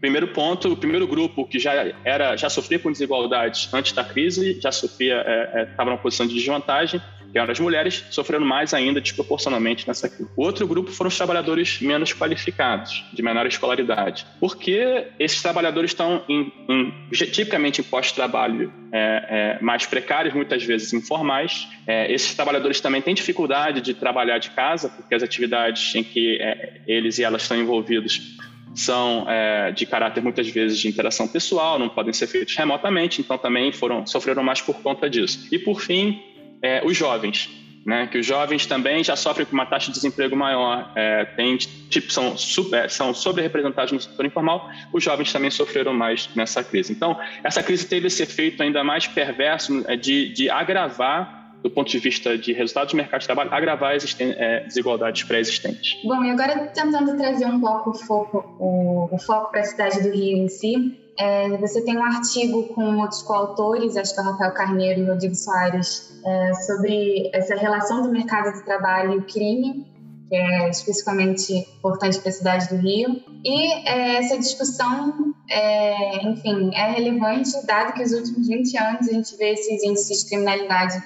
primeiro 0.00 0.26
ponto, 0.26 0.72
o 0.72 0.76
primeiro 0.76 1.06
grupo 1.06 1.46
que 1.46 1.60
já 1.60 1.72
era 2.04 2.36
já 2.36 2.50
sofria 2.50 2.80
com 2.80 2.90
desigualdades 2.90 3.72
antes 3.72 3.92
da 3.92 4.02
crise, 4.02 4.60
já 4.60 4.72
sofria, 4.72 5.20
estava 5.20 5.60
é, 5.60 5.76
é, 5.78 5.84
numa 5.84 5.98
posição 5.98 6.26
de 6.26 6.34
desvantagem, 6.34 7.00
eram 7.38 7.50
as 7.50 7.60
mulheres, 7.60 8.04
sofrendo 8.10 8.44
mais 8.44 8.72
ainda 8.72 9.00
desproporcionalmente 9.00 9.86
nessa 9.86 10.08
crise. 10.08 10.30
O 10.36 10.44
outro 10.44 10.66
grupo 10.66 10.90
foram 10.90 11.08
os 11.08 11.16
trabalhadores 11.16 11.80
menos 11.80 12.12
qualificados, 12.12 13.04
de 13.12 13.22
menor 13.22 13.46
escolaridade. 13.46 14.26
Porque 14.38 15.08
esses 15.18 15.42
trabalhadores 15.42 15.90
estão 15.90 16.22
em, 16.28 16.52
em, 16.68 16.92
tipicamente 17.10 17.80
em 17.80 17.84
pós-trabalho 17.84 18.72
é, 18.92 19.58
é, 19.58 19.62
mais 19.62 19.86
precários, 19.86 20.34
muitas 20.34 20.62
vezes 20.62 20.92
informais. 20.92 21.68
É, 21.86 22.12
esses 22.12 22.34
trabalhadores 22.34 22.80
também 22.80 23.02
têm 23.02 23.14
dificuldade 23.14 23.80
de 23.80 23.94
trabalhar 23.94 24.38
de 24.38 24.50
casa, 24.50 24.88
porque 24.88 25.14
as 25.14 25.22
atividades 25.22 25.94
em 25.94 26.04
que 26.04 26.38
é, 26.40 26.80
eles 26.86 27.18
e 27.18 27.24
elas 27.24 27.42
estão 27.42 27.56
envolvidos 27.56 28.38
são 28.74 29.24
é, 29.28 29.70
de 29.70 29.86
caráter 29.86 30.22
muitas 30.22 30.48
vezes 30.48 30.78
de 30.78 30.88
interação 30.88 31.28
pessoal, 31.28 31.78
não 31.78 31.88
podem 31.88 32.12
ser 32.12 32.26
feitos 32.26 32.56
remotamente, 32.56 33.20
então 33.20 33.38
também 33.38 33.72
foram 33.72 34.04
sofreram 34.06 34.42
mais 34.42 34.60
por 34.60 34.74
conta 34.82 35.08
disso. 35.08 35.48
E 35.52 35.58
por 35.58 35.80
fim, 35.80 36.20
é, 36.64 36.82
os 36.84 36.96
jovens. 36.96 37.50
né, 37.86 38.06
que 38.06 38.16
os 38.16 38.24
jovens 38.24 38.64
também 38.64 39.04
já 39.04 39.14
sofrem 39.14 39.44
com 39.44 39.52
uma 39.52 39.66
taxa 39.66 39.88
de 39.88 39.92
desemprego 39.92 40.34
maior, 40.34 40.90
é, 40.96 41.26
tem, 41.36 41.58
tipo, 41.58 42.10
são, 42.10 42.34
super, 42.34 42.88
são 42.88 43.12
sobre-representados 43.12 43.92
no 43.92 44.00
setor 44.00 44.24
informal, 44.24 44.70
os 44.90 45.04
jovens 45.04 45.30
também 45.30 45.50
sofreram 45.50 45.92
mais 45.92 46.30
nessa 46.34 46.64
crise. 46.64 46.92
Então, 46.94 47.20
essa 47.42 47.62
crise 47.62 47.86
teve 47.86 48.06
esse 48.06 48.22
efeito 48.22 48.62
ainda 48.62 48.82
mais 48.82 49.06
perverso 49.06 49.84
é, 49.86 49.96
de, 49.96 50.30
de 50.30 50.48
agravar 50.48 51.42
do 51.62 51.70
ponto 51.70 51.90
de 51.90 51.98
vista 51.98 52.36
de 52.38 52.52
resultados 52.52 52.92
do 52.92 52.96
mercado 52.96 53.20
de 53.20 53.26
trabalho, 53.26 53.52
agravar 53.52 53.94
as 53.94 54.16
é, 54.18 54.60
desigualdades 54.60 55.22
pré-existentes. 55.24 55.98
Bom, 56.04 56.22
e 56.24 56.30
agora 56.30 56.66
tentando 56.68 57.16
trazer 57.16 57.46
um 57.46 57.60
pouco 57.60 57.90
o 57.90 57.94
foco, 57.94 58.56
o, 58.58 59.14
o 59.14 59.18
foco 59.18 59.50
para 59.50 59.60
a 59.60 59.64
cidade 59.64 60.02
do 60.02 60.10
Rio 60.10 60.38
em 60.38 60.48
si, 60.48 60.94
é, 61.18 61.56
você 61.58 61.82
tem 61.82 61.96
um 61.96 62.04
artigo 62.04 62.64
com 62.74 62.98
outros 62.98 63.22
coautores, 63.22 63.96
acho 63.96 64.14
que 64.14 64.20
é 64.20 64.22
o 64.22 64.26
Rafael 64.26 64.52
Carneiro 64.52 65.00
e 65.00 65.02
o 65.04 65.06
Rodrigo 65.08 65.34
Soares, 65.34 66.20
é, 66.24 66.54
sobre 66.54 67.30
essa 67.32 67.54
relação 67.54 68.02
do 68.02 68.10
mercado 68.10 68.52
de 68.52 68.64
trabalho 68.64 69.14
e 69.14 69.18
o 69.18 69.22
crime, 69.22 69.86
que 70.28 70.36
é 70.36 70.70
especificamente 70.70 71.52
importante 71.52 72.18
para 72.18 72.30
a 72.30 72.32
cidade 72.32 72.68
do 72.68 72.76
Rio. 72.76 73.22
E 73.44 73.72
é, 73.88 74.16
essa 74.16 74.38
discussão, 74.38 75.34
é, 75.48 76.26
enfim, 76.26 76.74
é 76.74 76.90
relevante, 76.92 77.50
dado 77.66 77.92
que 77.92 78.00
nos 78.00 78.12
últimos 78.12 78.48
20 78.48 78.78
anos 78.78 79.08
a 79.08 79.12
gente 79.12 79.36
vê 79.36 79.52
esses 79.52 79.82
índices 79.82 80.22
de 80.22 80.28
criminalidade 80.30 81.02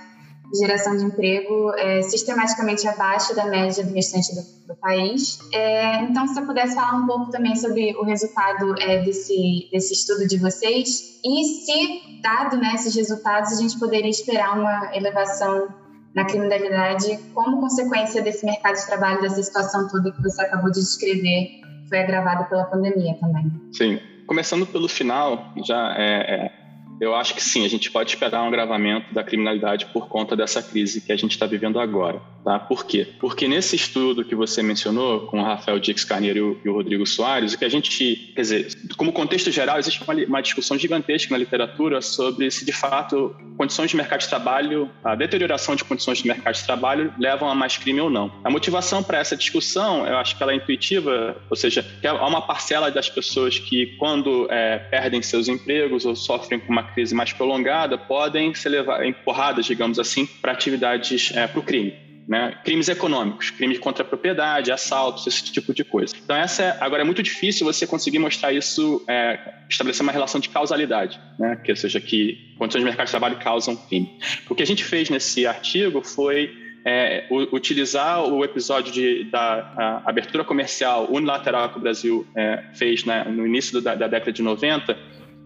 geração 0.55 0.97
de 0.97 1.05
emprego 1.05 1.73
é, 1.75 2.03
sistematicamente 2.03 2.87
abaixo 2.87 3.35
da 3.35 3.45
média 3.47 3.85
do 3.85 3.93
restante 3.93 4.35
do, 4.35 4.69
do 4.69 4.77
país. 4.77 5.39
É, 5.53 6.03
então, 6.03 6.27
se 6.27 6.41
eu 6.41 6.47
pudesse 6.47 6.75
falar 6.75 6.97
um 6.97 7.07
pouco 7.07 7.31
também 7.31 7.55
sobre 7.55 7.95
o 7.97 8.05
resultado 8.05 8.75
é, 8.81 9.03
desse, 9.03 9.69
desse 9.71 9.93
estudo 9.93 10.27
de 10.27 10.39
vocês 10.39 11.21
e 11.25 11.45
se, 11.45 12.21
dado 12.23 12.57
né, 12.57 12.75
esses 12.75 12.95
resultados, 12.95 13.53
a 13.53 13.61
gente 13.61 13.79
poderia 13.79 14.11
esperar 14.11 14.59
uma 14.59 14.91
elevação 14.95 15.69
na 16.15 16.25
criminalidade 16.25 17.19
como 17.35 17.61
consequência 17.61 18.23
desse 18.23 18.45
mercado 18.45 18.77
de 18.77 18.87
trabalho, 18.87 19.21
dessa 19.21 19.43
situação 19.43 19.89
toda 19.89 20.11
que 20.11 20.23
você 20.23 20.43
acabou 20.43 20.71
de 20.71 20.81
descrever, 20.81 21.61
foi 21.89 22.01
agravada 22.01 22.45
pela 22.45 22.65
pandemia 22.65 23.15
também. 23.21 23.51
Sim. 23.73 24.01
Começando 24.27 24.67
pelo 24.67 24.89
final, 24.89 25.53
já 25.65 25.95
é, 25.97 26.47
é 26.47 26.53
eu 27.01 27.15
acho 27.15 27.35
que 27.35 27.43
sim, 27.43 27.65
a 27.65 27.69
gente 27.69 27.91
pode 27.91 28.11
esperar 28.11 28.43
um 28.43 28.49
agravamento 28.49 29.13
da 29.15 29.23
criminalidade 29.23 29.87
por 29.87 30.09
conta 30.09 30.37
dessa 30.37 30.63
crise 30.63 31.01
que 31.01 31.13
a 31.13 31.17
gente 31.17 31.33
está 31.33 31.47
vivendo 31.47 31.79
agora. 31.79 32.21
Tá? 32.45 32.59
Por 32.59 32.87
quê? 32.87 33.07
Porque 33.21 33.47
nesse 33.47 33.77
estudo 33.77 34.25
que 34.25 34.35
você 34.35 34.63
mencionou, 34.63 35.27
com 35.27 35.41
o 35.41 35.45
Rafael 35.45 35.79
Dix 35.79 36.05
Carneiro 36.05 36.61
e 36.65 36.69
o 36.69 36.73
Rodrigo 36.73 37.07
Soares, 37.07 37.53
o 37.53 37.59
que 37.59 37.65
a 37.65 37.69
gente, 37.69 38.33
quer 38.35 38.41
dizer, 38.41 38.69
como 38.97 39.13
contexto 39.13 39.51
geral, 39.51 39.79
existe 39.79 40.03
uma, 40.03 40.15
uma 40.25 40.41
discussão 40.41 40.79
gigantesca 40.79 41.33
na 41.33 41.39
literatura 41.39 42.01
sobre 42.01 42.51
se 42.51 42.65
de 42.65 42.73
fato 42.73 43.37
condições 43.57 43.91
de 43.91 43.97
mercado 43.97 44.21
de 44.21 44.29
trabalho, 44.29 44.91
a 45.05 45.15
deterioração 45.15 45.77
de 45.77 45.85
condições 45.85 46.19
de 46.19 46.29
mercado 46.29 46.55
de 46.55 46.65
trabalho 46.65 47.13
levam 47.19 47.49
a 47.51 47.55
mais 47.55 47.77
crime 47.77 48.01
ou 48.01 48.09
não. 48.09 48.33
A 48.43 48.51
motivação 48.51 49.03
para 49.03 49.19
essa 49.19 49.37
discussão, 49.37 50.07
eu 50.07 50.17
acho 50.17 50.37
que 50.37 50.43
ela 50.43 50.53
é 50.53 50.57
intuitiva, 50.57 51.37
ou 51.51 51.57
seja, 51.57 51.85
há 52.05 52.27
uma 52.27 52.41
parcela 52.41 52.91
das 52.91 53.11
pessoas 53.11 53.59
que, 53.59 53.97
quando 53.99 54.47
é, 54.51 54.79
perdem 54.79 55.21
seus 55.21 55.49
empregos 55.49 56.07
ou 56.07 56.15
sofrem 56.15 56.61
com 56.61 56.73
uma 56.73 56.88
crise 56.95 57.15
mais 57.15 57.33
prolongada 57.33 57.97
podem 57.97 58.55
ser 58.55 58.71
levar, 58.71 59.05
empurradas, 59.07 59.67
digamos 59.67 59.99
assim, 59.99 60.27
para 60.27 60.53
atividades, 60.53 61.33
é, 61.35 61.47
para 61.47 61.61
o 61.61 61.63
crime. 61.63 61.95
Né? 62.29 62.59
Crimes 62.63 62.91
econômicos, 62.91 63.51
crimes 63.51 63.79
contra 63.79 64.05
a 64.05 64.07
propriedade, 64.07 64.71
assaltos, 64.71 65.27
esse 65.27 65.51
tipo 65.51 65.73
de 65.73 65.83
coisa. 65.83 66.15
Então, 66.23 66.37
essa 66.37 66.63
é, 66.63 66.77
agora 66.79 67.01
é 67.01 67.05
muito 67.05 67.23
difícil 67.23 67.65
você 67.65 67.87
conseguir 67.87 68.19
mostrar 68.19 68.53
isso, 68.53 69.03
é, 69.09 69.39
estabelecer 69.69 70.03
uma 70.03 70.13
relação 70.13 70.39
de 70.39 70.51
causalidade, 70.51 71.19
né? 71.39 71.57
que 71.57 71.75
seja 71.75 71.99
que 72.01 72.55
condições 72.59 72.83
de 72.83 72.85
mercado 72.85 73.07
de 73.07 73.13
trabalho 73.13 73.39
causam 73.39 73.75
crime. 73.75 74.19
O 74.49 74.55
que 74.55 74.63
a 74.63 74.67
gente 74.67 74.85
fez 74.85 75.09
nesse 75.09 75.47
artigo 75.47 76.03
foi 76.03 76.55
é, 76.85 77.27
utilizar 77.31 78.25
o 78.25 78.45
episódio 78.45 78.93
de, 78.93 79.25
da 79.25 80.03
abertura 80.05 80.45
comercial 80.45 81.11
unilateral 81.11 81.71
que 81.71 81.79
o 81.79 81.81
Brasil 81.81 82.27
é, 82.37 82.63
fez 82.75 83.05
né, 83.05 83.25
no 83.25 83.47
início 83.47 83.81
da, 83.81 83.95
da 83.95 84.07
década 84.07 84.33
de 84.33 84.43
90 84.43 84.97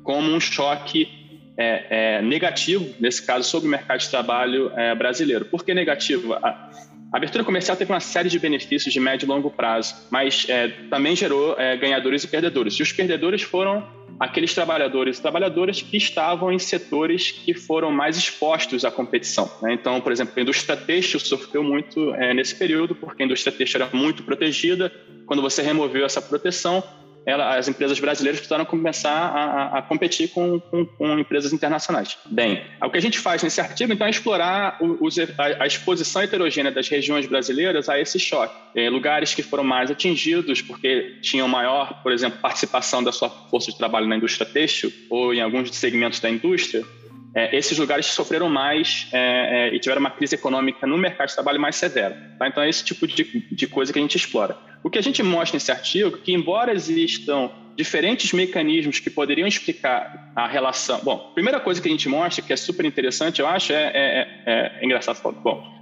como 0.03 0.31
um 0.31 0.41
choque 0.41 1.22
é, 1.57 2.17
é, 2.19 2.23
negativo, 2.23 2.95
nesse 2.99 3.25
caso, 3.25 3.49
sobre 3.49 3.69
o 3.69 3.71
mercado 3.71 4.01
de 4.01 4.09
trabalho 4.09 4.73
é, 4.77 4.95
brasileiro. 4.95 5.45
Por 5.45 5.65
que 5.65 5.75
negativo? 5.75 6.35
A, 6.35 6.71
a 7.13 7.17
abertura 7.17 7.45
comercial 7.45 7.77
teve 7.77 7.93
uma 7.93 8.01
série 8.01 8.31
de 8.31 8.39
benefícios 8.39 8.93
de 8.93 8.99
médio 8.99 9.27
e 9.27 9.29
longo 9.29 9.51
prazo, 9.51 9.95
mas 10.11 10.47
é, 10.49 10.69
também 10.89 11.15
gerou 11.15 11.59
é, 11.59 11.77
ganhadores 11.77 12.25
e 12.25 12.29
perdedores. 12.29 12.75
E 12.75 12.83
os 12.83 12.91
perdedores 12.91 13.43
foram 13.43 13.87
aqueles 14.19 14.55
trabalhadores 14.55 15.19
e 15.19 15.23
trabalhadoras 15.23 15.83
que 15.83 15.97
estavam 15.97 16.53
em 16.53 16.59
setores 16.59 17.31
que 17.31 17.53
foram 17.53 17.91
mais 17.91 18.17
expostos 18.17 18.85
à 18.85 18.91
competição. 18.91 19.51
Né? 19.61 19.75
Então, 19.75 20.01
por 20.01 20.13
exemplo, 20.13 20.33
a 20.37 20.41
indústria 20.41 20.77
têxtil 20.77 21.21
sofreu 21.21 21.63
muito 21.63 22.15
é, 22.15 22.33
nesse 22.33 22.55
período, 22.55 22.95
porque 22.95 23.23
a 23.23 23.27
indústria 23.27 23.53
têxtil 23.55 23.83
era 23.83 23.91
muito 23.95 24.23
protegida. 24.23 24.93
Quando 25.27 25.43
você 25.43 25.61
removeu 25.61 26.07
essa 26.07 26.23
proteção, 26.23 26.83
ela, 27.25 27.57
as 27.57 27.69
empresas 27.69 27.99
brasileiras 28.01 28.41
precisaram 28.41 28.65
começar 28.65 29.11
a, 29.11 29.79
a, 29.79 29.83
competir 29.83 30.29
com, 30.31 30.59
com, 30.61 30.85
com, 30.85 31.19
empresas 31.19 31.53
internacionais. 31.53 32.19
Bem, 32.27 32.63
o 32.83 32.91
que 32.91 32.99
a 32.99 33.03
gente 33.03 33.19
faz 33.19 33.43
nesse 33.43 33.61
artigo, 33.61 33.93
então, 33.93 34.07
é 34.07 34.11
explorar 34.11 34.79
o, 34.81 35.09
a, 35.39 35.63
a, 35.63 35.67
exposição 35.67 36.23
heterogênea 36.23 36.73
das 36.73 36.89
regiões 36.89 37.27
brasileiras 37.27 37.89
a 37.89 37.99
esse 38.01 38.19
choque. 38.19 38.55
É, 38.75 38.89
lugares 38.91 39.35
que 39.35 39.43
foram 39.43 39.65
mais 39.65 39.91
atingidos 39.91 40.63
porque 40.63 41.19
tinham 41.21 41.47
maior, 41.47 42.03
por 42.03 42.13
exemplo, 42.13 42.39
participação 42.41 43.03
da 43.03 43.13
sua 43.13 43.29
força 43.29 43.71
de 43.71 43.79
trabalho 43.79 44.07
na 44.07 44.17
indústria 44.17 44.47
têxtil 44.47 44.93
ou 45.11 45.33
em 45.33 45.41
alguns 45.41 45.75
segmentos 45.75 46.21
da 46.21 46.31
indústria, 46.31 46.85
é, 47.35 47.57
esses 47.57 47.79
lugares 47.79 48.07
sofreram 48.07 48.49
mais 48.49 49.09
é, 49.13 49.71
é, 49.71 49.75
e 49.75 49.79
tiveram 49.79 50.01
uma 50.01 50.11
crise 50.11 50.35
econômica 50.35 50.87
no 50.87 50.99
mercado 50.99 51.29
de 51.29 51.35
trabalho 51.35 51.61
mais 51.61 51.77
severa. 51.77 52.35
Tá? 52.39 52.47
Então, 52.47 52.63
é 52.63 52.69
esse 52.69 52.85
tipo 52.85 53.07
de, 53.07 53.25
de 53.51 53.67
coisa 53.67 53.93
que 53.93 53.99
a 53.99 54.03
gente 54.03 54.17
explora. 54.17 54.57
O 54.83 54.91
que 54.91 54.99
a 54.99 55.03
gente 55.03 55.23
mostra 55.23 55.57
nesse 55.57 55.71
artigo 55.71 56.17
é 56.17 56.21
que, 56.21 56.33
embora 56.33 56.73
existam 56.73 57.51
diferentes 57.75 58.33
mecanismos 58.33 58.99
que 58.99 59.09
poderiam 59.09 59.49
explicar 59.49 60.31
a 60.37 60.47
relação. 60.47 61.01
Bom, 61.03 61.31
primeira 61.33 61.59
coisa 61.59 61.81
que 61.81 61.89
a 61.89 61.91
gente 61.91 62.07
mostra, 62.07 62.45
que 62.45 62.53
é 62.53 62.57
super 62.57 62.85
interessante, 62.85 63.41
eu 63.41 63.47
acho, 63.47 63.73
é, 63.73 63.83
é, 63.95 64.29
é, 64.47 64.73
é 64.81 64.85
engraçado 64.85 65.17
falar. 65.17 65.37
Bom, 65.37 65.73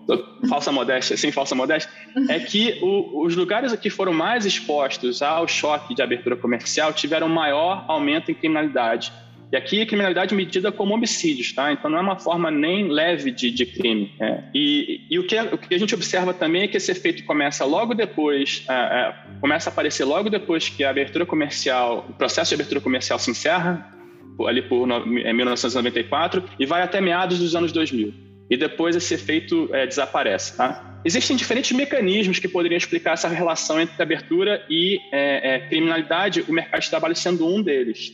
falsa 0.48 0.70
modéstia, 0.70 1.16
sem 1.16 1.32
falsa 1.32 1.54
modéstia, 1.54 1.90
é 2.28 2.38
que 2.38 2.78
o, 2.80 3.24
os 3.24 3.34
lugares 3.34 3.72
que 3.74 3.90
foram 3.90 4.12
mais 4.12 4.46
expostos 4.46 5.20
ao 5.20 5.48
choque 5.48 5.94
de 5.94 6.02
abertura 6.02 6.36
comercial 6.36 6.92
tiveram 6.92 7.28
maior 7.28 7.84
aumento 7.88 8.30
em 8.30 8.34
criminalidade 8.34 9.12
e 9.52 9.56
aqui 9.56 9.82
a 9.82 9.86
criminalidade 9.86 10.34
medida 10.34 10.70
como 10.70 10.94
homicídios, 10.94 11.52
tá? 11.52 11.72
Então 11.72 11.90
não 11.90 11.98
é 11.98 12.00
uma 12.00 12.18
forma 12.18 12.50
nem 12.50 12.88
leve 12.88 13.32
de, 13.32 13.50
de 13.50 13.66
crime. 13.66 14.12
É. 14.20 14.44
E, 14.54 15.00
e 15.10 15.18
o, 15.18 15.26
que, 15.26 15.38
o, 15.40 15.58
que, 15.58 15.74
a 15.74 15.78
gente 15.78 15.94
observa 15.94 16.32
também 16.32 16.62
é 16.62 16.68
que 16.68 16.76
esse 16.76 16.92
efeito 16.92 17.24
começa 17.24 17.64
logo 17.64 17.92
depois, 17.92 18.64
é, 18.68 18.72
é, 18.72 19.14
começa 19.40 19.68
a 19.68 19.72
aparecer 19.72 20.04
logo 20.04 20.30
depois 20.30 20.68
que 20.68 20.84
a 20.84 20.90
abertura 20.90 21.26
comercial, 21.26 22.06
o 22.08 22.12
processo 22.12 22.50
de 22.50 22.54
abertura 22.54 22.80
comercial 22.80 23.18
se 23.18 23.30
encerra, 23.30 23.92
ali 24.46 24.62
por 24.62 24.86
no, 24.86 25.04
1994, 25.04 26.44
e 26.58 26.64
vai 26.64 26.82
até 26.82 27.00
meados 27.00 27.38
dos 27.38 27.56
anos 27.56 27.72
2000. 27.72 28.14
E 28.48 28.56
depois 28.56 28.94
esse 28.94 29.14
efeito 29.14 29.68
é, 29.72 29.86
desaparece, 29.86 30.56
tá? 30.56 31.00
Existem 31.04 31.36
diferentes 31.36 31.72
mecanismos 31.72 32.38
que 32.38 32.46
poderiam 32.46 32.76
explicar 32.76 33.14
essa 33.14 33.28
relação 33.28 33.80
entre 33.80 34.00
abertura 34.02 34.64
e 34.68 35.00
é, 35.10 35.54
é, 35.54 35.60
criminalidade, 35.60 36.44
o 36.46 36.52
mercado 36.52 36.82
de 36.82 36.90
trabalho 36.90 37.16
sendo 37.16 37.46
um 37.46 37.62
deles. 37.62 38.12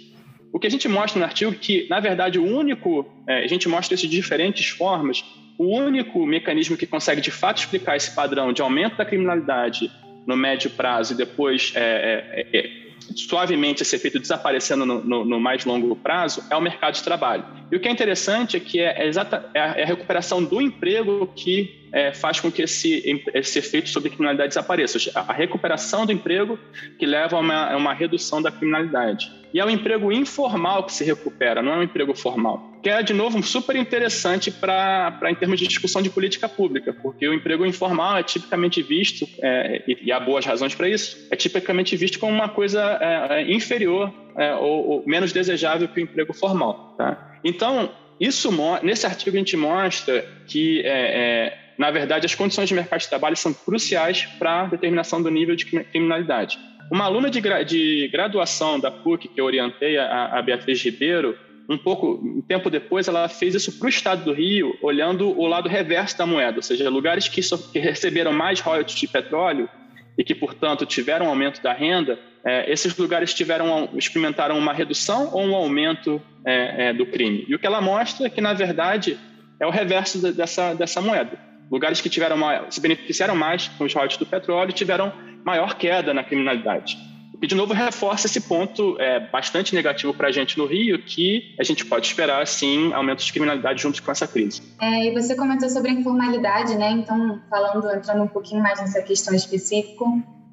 O 0.52 0.58
que 0.58 0.66
a 0.66 0.70
gente 0.70 0.88
mostra 0.88 1.18
no 1.18 1.24
artigo 1.24 1.52
é 1.52 1.54
que, 1.54 1.86
na 1.88 2.00
verdade, 2.00 2.38
o 2.38 2.44
único, 2.44 3.06
é, 3.28 3.44
a 3.44 3.46
gente 3.46 3.68
mostra 3.68 3.94
isso 3.94 4.08
de 4.08 4.16
diferentes 4.16 4.68
formas, 4.68 5.24
o 5.58 5.66
único 5.66 6.24
mecanismo 6.26 6.76
que 6.76 6.86
consegue 6.86 7.20
de 7.20 7.30
fato 7.30 7.58
explicar 7.58 7.96
esse 7.96 8.14
padrão 8.14 8.52
de 8.52 8.62
aumento 8.62 8.96
da 8.96 9.04
criminalidade 9.04 9.90
no 10.26 10.36
médio 10.36 10.70
prazo 10.70 11.14
e 11.14 11.16
depois 11.16 11.72
é, 11.74 12.46
é, 12.52 12.58
é, 12.58 12.70
suavemente 13.14 13.82
esse 13.82 13.94
efeito 13.94 14.18
desaparecendo 14.18 14.84
no, 14.84 15.02
no, 15.02 15.24
no, 15.24 15.40
mais 15.40 15.64
longo 15.64 15.94
prazo 15.96 16.42
é 16.50 16.56
o 16.56 16.60
mercado 16.60 16.94
de 16.94 17.02
trabalho. 17.02 17.44
E 17.70 17.76
o 17.76 17.80
que 17.80 17.88
é 17.88 17.90
interessante 17.90 18.56
é 18.56 18.60
que 18.60 18.80
é, 18.80 19.02
é 19.02 19.06
exata, 19.06 19.48
é 19.54 19.60
a, 19.60 19.66
é 19.78 19.82
a 19.82 19.86
recuperação 19.86 20.42
do 20.42 20.60
emprego 20.60 21.26
que 21.34 21.85
é, 21.96 22.12
faz 22.12 22.38
com 22.38 22.52
que 22.52 22.60
esse, 22.60 23.24
esse 23.32 23.58
efeito 23.58 23.88
sobre 23.88 24.10
criminalidade 24.10 24.50
desapareça. 24.50 24.98
A 25.14 25.32
recuperação 25.32 26.04
do 26.04 26.12
emprego 26.12 26.58
que 26.98 27.06
leva 27.06 27.38
a 27.38 27.40
uma, 27.40 27.72
a 27.72 27.76
uma 27.78 27.94
redução 27.94 28.42
da 28.42 28.52
criminalidade. 28.52 29.32
E 29.54 29.58
é 29.58 29.64
o 29.64 29.70
emprego 29.70 30.12
informal 30.12 30.84
que 30.84 30.92
se 30.92 31.02
recupera, 31.04 31.62
não 31.62 31.72
é 31.72 31.76
um 31.78 31.82
emprego 31.82 32.14
formal. 32.14 32.70
Que 32.82 32.90
é, 32.90 33.02
de 33.02 33.14
novo, 33.14 33.42
super 33.42 33.74
interessante 33.76 34.50
para 34.50 35.18
em 35.30 35.34
termos 35.34 35.58
de 35.58 35.66
discussão 35.66 36.02
de 36.02 36.10
política 36.10 36.46
pública, 36.46 36.92
porque 36.92 37.26
o 37.26 37.32
emprego 37.32 37.64
informal 37.64 38.18
é 38.18 38.22
tipicamente 38.22 38.82
visto, 38.82 39.26
é, 39.40 39.82
e, 39.88 39.98
e, 40.02 40.12
há 40.12 40.20
boas 40.20 40.44
razões 40.44 40.74
para 40.74 40.90
isso, 40.90 41.26
é 41.30 41.36
tipicamente 41.36 41.96
visto 41.96 42.18
como 42.18 42.30
uma 42.30 42.50
coisa 42.50 42.98
é, 43.00 43.40
é 43.40 43.50
inferior 43.50 44.12
é, 44.36 44.54
ou, 44.54 44.86
ou, 44.86 45.02
menos 45.06 45.32
desejável 45.32 45.88
que 45.88 45.98
o 45.98 46.02
emprego 46.02 46.34
formal. 46.34 46.94
Tá? 46.98 47.38
Então, 47.42 47.90
isso, 48.20 48.50
nesse 48.82 49.06
artigo 49.06 49.34
a 49.34 49.38
gente 49.38 49.56
mostra 49.56 50.22
que 50.46 50.82
é, 50.82 51.54
é 51.54 51.65
na 51.78 51.90
verdade, 51.90 52.26
as 52.26 52.34
condições 52.34 52.68
de 52.68 52.74
mercado 52.74 53.00
de 53.00 53.08
trabalho 53.08 53.36
são 53.36 53.52
cruciais 53.52 54.24
para 54.38 54.62
a 54.62 54.66
determinação 54.66 55.22
do 55.22 55.30
nível 55.30 55.54
de 55.54 55.66
criminalidade. 55.66 56.58
Uma 56.90 57.04
aluna 57.04 57.28
de, 57.28 57.40
gra 57.40 57.62
de 57.62 58.08
graduação 58.08 58.78
da 58.78 58.90
PUC, 58.90 59.28
que 59.28 59.40
eu 59.40 59.44
orientei, 59.44 59.98
a, 59.98 60.38
a 60.38 60.42
Beatriz 60.42 60.82
Ribeiro, 60.82 61.36
um 61.68 61.76
pouco, 61.76 62.20
um 62.22 62.40
tempo 62.40 62.70
depois, 62.70 63.08
ela 63.08 63.28
fez 63.28 63.54
isso 63.54 63.78
para 63.78 63.86
o 63.86 63.88
estado 63.88 64.24
do 64.24 64.32
Rio, 64.32 64.76
olhando 64.80 65.28
o 65.38 65.46
lado 65.46 65.68
reverso 65.68 66.16
da 66.16 66.24
moeda, 66.24 66.58
ou 66.58 66.62
seja, 66.62 66.88
lugares 66.88 67.28
que, 67.28 67.40
que 67.72 67.78
receberam 67.78 68.32
mais 68.32 68.60
royalties 68.60 68.98
de 68.98 69.08
petróleo 69.08 69.68
e 70.16 70.24
que, 70.24 70.34
portanto, 70.34 70.86
tiveram 70.86 71.26
um 71.26 71.28
aumento 71.28 71.60
da 71.60 71.72
renda, 71.72 72.18
é, 72.44 72.70
esses 72.70 72.96
lugares 72.96 73.34
tiveram 73.34 73.88
experimentaram 73.94 74.56
uma 74.56 74.72
redução 74.72 75.30
ou 75.32 75.44
um 75.44 75.54
aumento 75.54 76.22
é, 76.44 76.88
é, 76.88 76.92
do 76.92 77.04
crime. 77.04 77.44
E 77.48 77.54
o 77.54 77.58
que 77.58 77.66
ela 77.66 77.80
mostra 77.80 78.28
é 78.28 78.30
que, 78.30 78.40
na 78.40 78.54
verdade, 78.54 79.18
é 79.58 79.66
o 79.66 79.70
reverso 79.70 80.20
dessa, 80.32 80.72
dessa 80.72 81.00
moeda. 81.00 81.38
Lugares 81.70 82.00
que 82.00 82.08
tiveram 82.08 82.36
maior, 82.36 82.70
se 82.70 82.80
beneficiaram 82.80 83.34
mais 83.34 83.68
com 83.68 83.84
os 83.84 83.92
royalties 83.92 84.18
do 84.18 84.26
petróleo 84.26 84.72
tiveram 84.72 85.12
maior 85.44 85.74
queda 85.74 86.14
na 86.14 86.22
criminalidade. 86.22 86.96
O 87.36 87.38
que, 87.38 87.46
de 87.46 87.54
novo, 87.54 87.74
reforça 87.74 88.26
esse 88.26 88.40
ponto 88.40 88.96
é, 88.98 89.20
bastante 89.20 89.74
negativo 89.74 90.14
para 90.14 90.28
a 90.28 90.32
gente 90.32 90.56
no 90.56 90.64
Rio, 90.64 90.98
que 91.02 91.54
a 91.60 91.62
gente 91.62 91.84
pode 91.84 92.06
esperar, 92.06 92.46
sim, 92.46 92.94
aumento 92.94 93.22
de 93.22 93.30
criminalidade 93.30 93.82
junto 93.82 94.02
com 94.02 94.10
essa 94.10 94.26
crise. 94.26 94.62
É, 94.80 95.06
e 95.06 95.12
você 95.12 95.36
comentou 95.36 95.68
sobre 95.68 95.90
a 95.90 95.92
informalidade, 95.92 96.74
né? 96.76 96.92
Então, 96.92 97.42
falando, 97.50 97.90
entrando 97.94 98.22
um 98.22 98.28
pouquinho 98.28 98.62
mais 98.62 98.80
nessa 98.80 99.02
questão 99.02 99.34
específica, 99.34 100.04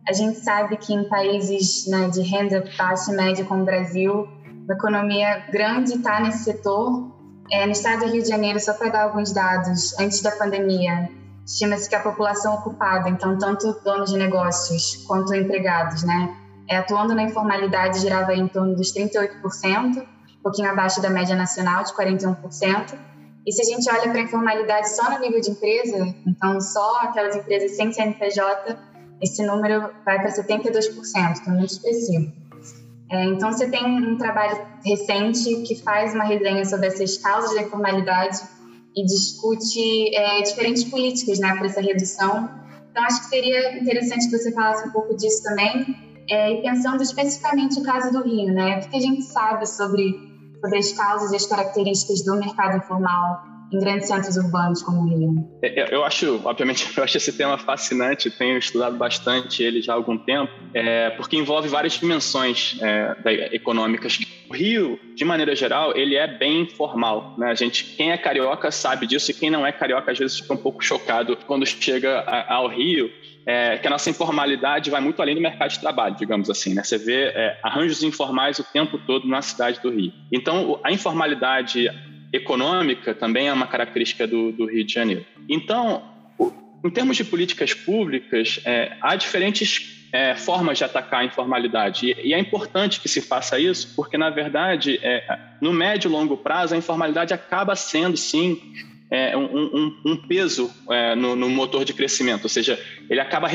a 0.06 0.12
gente 0.12 0.40
sabe 0.40 0.76
que 0.76 0.94
em 0.94 1.08
países 1.08 1.88
né, 1.88 2.10
de 2.10 2.22
renda 2.22 2.62
baixa 2.78 3.14
e 3.14 3.16
média 3.16 3.46
como 3.46 3.62
o 3.62 3.66
Brasil, 3.66 4.28
a 4.70 4.74
economia 4.74 5.46
grande 5.52 5.94
está 5.94 6.20
nesse 6.20 6.44
setor. 6.44 7.13
É, 7.52 7.66
no 7.66 7.72
estado 7.72 8.06
do 8.06 8.12
Rio 8.12 8.24
de 8.24 8.30
Janeiro, 8.30 8.60
só 8.60 8.74
para 8.74 8.90
dar 8.90 9.04
alguns 9.04 9.32
dados, 9.32 9.98
antes 10.00 10.22
da 10.22 10.32
pandemia, 10.32 11.10
estima-se 11.46 11.90
que 11.90 11.96
a 11.96 12.00
população 12.00 12.56
ocupada, 12.56 13.10
então 13.10 13.38
tanto 13.38 13.74
donos 13.84 14.12
de 14.12 14.18
negócios 14.18 15.04
quanto 15.08 15.36
empregados, 15.36 16.04
né, 16.04 16.36
é, 16.70 16.78
atuando 16.78 17.14
na 17.14 17.24
informalidade 17.24 18.00
girava 18.00 18.34
em 18.34 18.48
torno 18.48 18.76
dos 18.76 18.94
38%, 18.94 19.98
um 19.98 20.42
pouquinho 20.42 20.70
abaixo 20.70 21.02
da 21.02 21.10
média 21.10 21.36
nacional 21.36 21.84
de 21.84 21.94
41%. 21.94 22.98
E 23.46 23.52
se 23.52 23.62
a 23.62 23.66
gente 23.66 23.90
olha 23.90 24.10
para 24.10 24.20
a 24.20 24.24
informalidade 24.24 24.90
só 24.96 25.12
no 25.12 25.20
nível 25.20 25.42
de 25.42 25.52
empresa, 25.52 26.16
então 26.26 26.62
só 26.62 27.02
aquelas 27.02 27.36
empresas 27.36 27.76
sem 27.76 27.92
CNPJ, 27.92 28.78
esse 29.22 29.46
número 29.46 29.90
vai 30.06 30.20
para 30.20 30.30
72%, 30.30 31.44
que 31.44 31.50
é 31.50 31.52
muito 31.52 31.72
expressivo. 31.72 32.32
É, 33.14 33.26
então, 33.26 33.52
você 33.52 33.70
tem 33.70 33.86
um 33.86 34.18
trabalho 34.18 34.58
recente 34.84 35.62
que 35.68 35.76
faz 35.76 36.16
uma 36.16 36.24
resenha 36.24 36.66
sobre 36.66 36.88
essas 36.88 37.16
causas 37.20 37.54
da 37.54 37.62
informalidade 37.62 38.40
e 38.96 39.06
discute 39.06 40.16
é, 40.16 40.42
diferentes 40.42 40.84
políticas 40.86 41.38
né, 41.38 41.56
para 41.56 41.68
essa 41.68 41.80
redução. 41.80 42.50
Então, 42.90 43.04
acho 43.04 43.22
que 43.22 43.28
seria 43.28 43.80
interessante 43.80 44.28
que 44.28 44.36
você 44.36 44.52
falasse 44.52 44.88
um 44.88 44.92
pouco 44.92 45.16
disso 45.16 45.44
também, 45.44 45.96
é, 46.28 46.54
e 46.54 46.62
pensando 46.64 47.04
especificamente 47.04 47.80
no 47.80 47.86
caso 47.86 48.12
do 48.12 48.24
Rio, 48.24 48.52
né? 48.52 48.80
O 48.80 48.90
que 48.90 48.98
a 48.98 49.02
gente 49.02 49.22
sabe 49.22 49.68
sobre, 49.68 50.20
sobre 50.60 50.80
as 50.80 50.92
causas 50.94 51.32
e 51.34 51.36
as 51.36 51.46
características 51.46 52.24
do 52.24 52.36
mercado 52.38 52.78
informal 52.78 53.53
em 53.74 53.80
grandes 53.80 54.08
centros 54.08 54.38
urbanos 54.38 54.82
como 54.82 55.02
o 55.02 55.08
Rio? 55.08 55.60
É, 55.62 55.94
eu 55.94 56.04
acho, 56.04 56.42
obviamente, 56.44 56.88
eu 56.96 57.04
acho 57.04 57.18
esse 57.18 57.34
tema 57.34 57.58
fascinante, 57.58 58.30
tenho 58.30 58.58
estudado 58.58 58.96
bastante 58.98 59.64
ele 59.64 59.82
já 59.82 59.94
há 59.94 59.96
algum 59.96 60.18
tempo, 60.18 60.52
é, 60.74 61.10
porque 61.12 61.36
envolve 61.38 61.68
várias 61.68 61.94
dimensões 61.94 62.78
é, 62.82 63.56
econômicas. 63.56 64.20
O 64.50 64.54
Rio, 64.54 65.00
de 65.16 65.26
maneira 65.26 65.56
geral, 65.56 65.96
ele 65.96 66.16
é 66.16 66.28
bem 66.28 66.68
formal, 66.68 67.36
né? 67.38 67.50
A 67.50 67.56
gente, 67.56 67.84
quem 67.96 68.12
é 68.12 68.18
carioca 68.18 68.70
sabe 68.72 69.08
disso 69.08 69.32
e 69.32 69.34
quem 69.34 69.50
não 69.50 69.66
é 69.66 69.72
carioca 69.72 70.12
às 70.12 70.18
vezes 70.18 70.40
fica 70.40 70.54
um 70.54 70.58
pouco 70.58 70.84
chocado 70.84 71.38
quando 71.48 71.66
chega 71.66 72.20
ao 72.48 72.68
Rio 72.68 73.10
é, 73.46 73.78
que 73.78 73.88
a 73.88 73.90
nossa 73.90 74.10
informalidade 74.10 74.90
vai 74.90 75.02
muito 75.02 75.22
além 75.22 75.36
do 75.36 75.42
mercado 75.42 75.72
de 75.72 75.80
trabalho, 75.80 76.16
digamos 76.16 76.50
assim. 76.50 76.74
Né? 76.74 76.84
Você 76.84 76.98
vê 76.98 77.26
é, 77.26 77.60
arranjos 77.64 78.04
informais 78.04 78.60
o 78.60 78.64
tempo 78.64 78.98
todo 78.98 79.28
na 79.28 79.42
cidade 79.42 79.80
do 79.82 79.90
Rio. 79.90 80.14
Então, 80.32 80.80
a 80.84 80.92
informalidade 80.92 81.90
econômica 82.34 83.14
também 83.14 83.48
é 83.48 83.54
uma 83.54 83.68
característica 83.68 84.26
do, 84.26 84.52
do 84.52 84.66
Rio 84.66 84.84
de 84.84 84.92
Janeiro. 84.92 85.26
Então, 85.48 86.04
em 86.84 86.90
termos 86.90 87.16
de 87.16 87.24
políticas 87.24 87.74
públicas, 87.74 88.60
é, 88.66 88.98
há 89.00 89.16
diferentes 89.16 90.10
é, 90.12 90.36
formas 90.36 90.78
de 90.78 90.84
atacar 90.84 91.22
a 91.22 91.26
informalidade. 91.26 92.08
E, 92.08 92.30
e, 92.30 92.34
é 92.34 92.40
importante 92.40 93.00
que 93.00 93.08
se 93.08 93.22
faça 93.22 93.60
isso, 93.60 93.94
porque, 93.96 94.18
na 94.18 94.30
verdade, 94.30 95.00
é, 95.02 95.40
no 95.62 95.72
médio 95.72 96.10
e 96.10 96.12
longo 96.12 96.36
prazo, 96.36 96.74
a 96.74 96.78
informalidade 96.78 97.34
acaba 97.34 97.76
sendo, 97.76 98.18
sim, 98.18 98.62
é, 99.14 99.38
um, 99.38 99.46
um, 99.46 99.98
um, 100.04 100.18
peso 100.18 100.72
é, 100.90 101.14
no, 101.14 101.36
no, 101.36 101.48
motor 101.48 101.86
de 101.86 101.94
crescimento, 101.94 102.46
ou 102.46 102.50
seja, 102.50 102.84
ele 103.08 103.20
acaba 103.20 103.48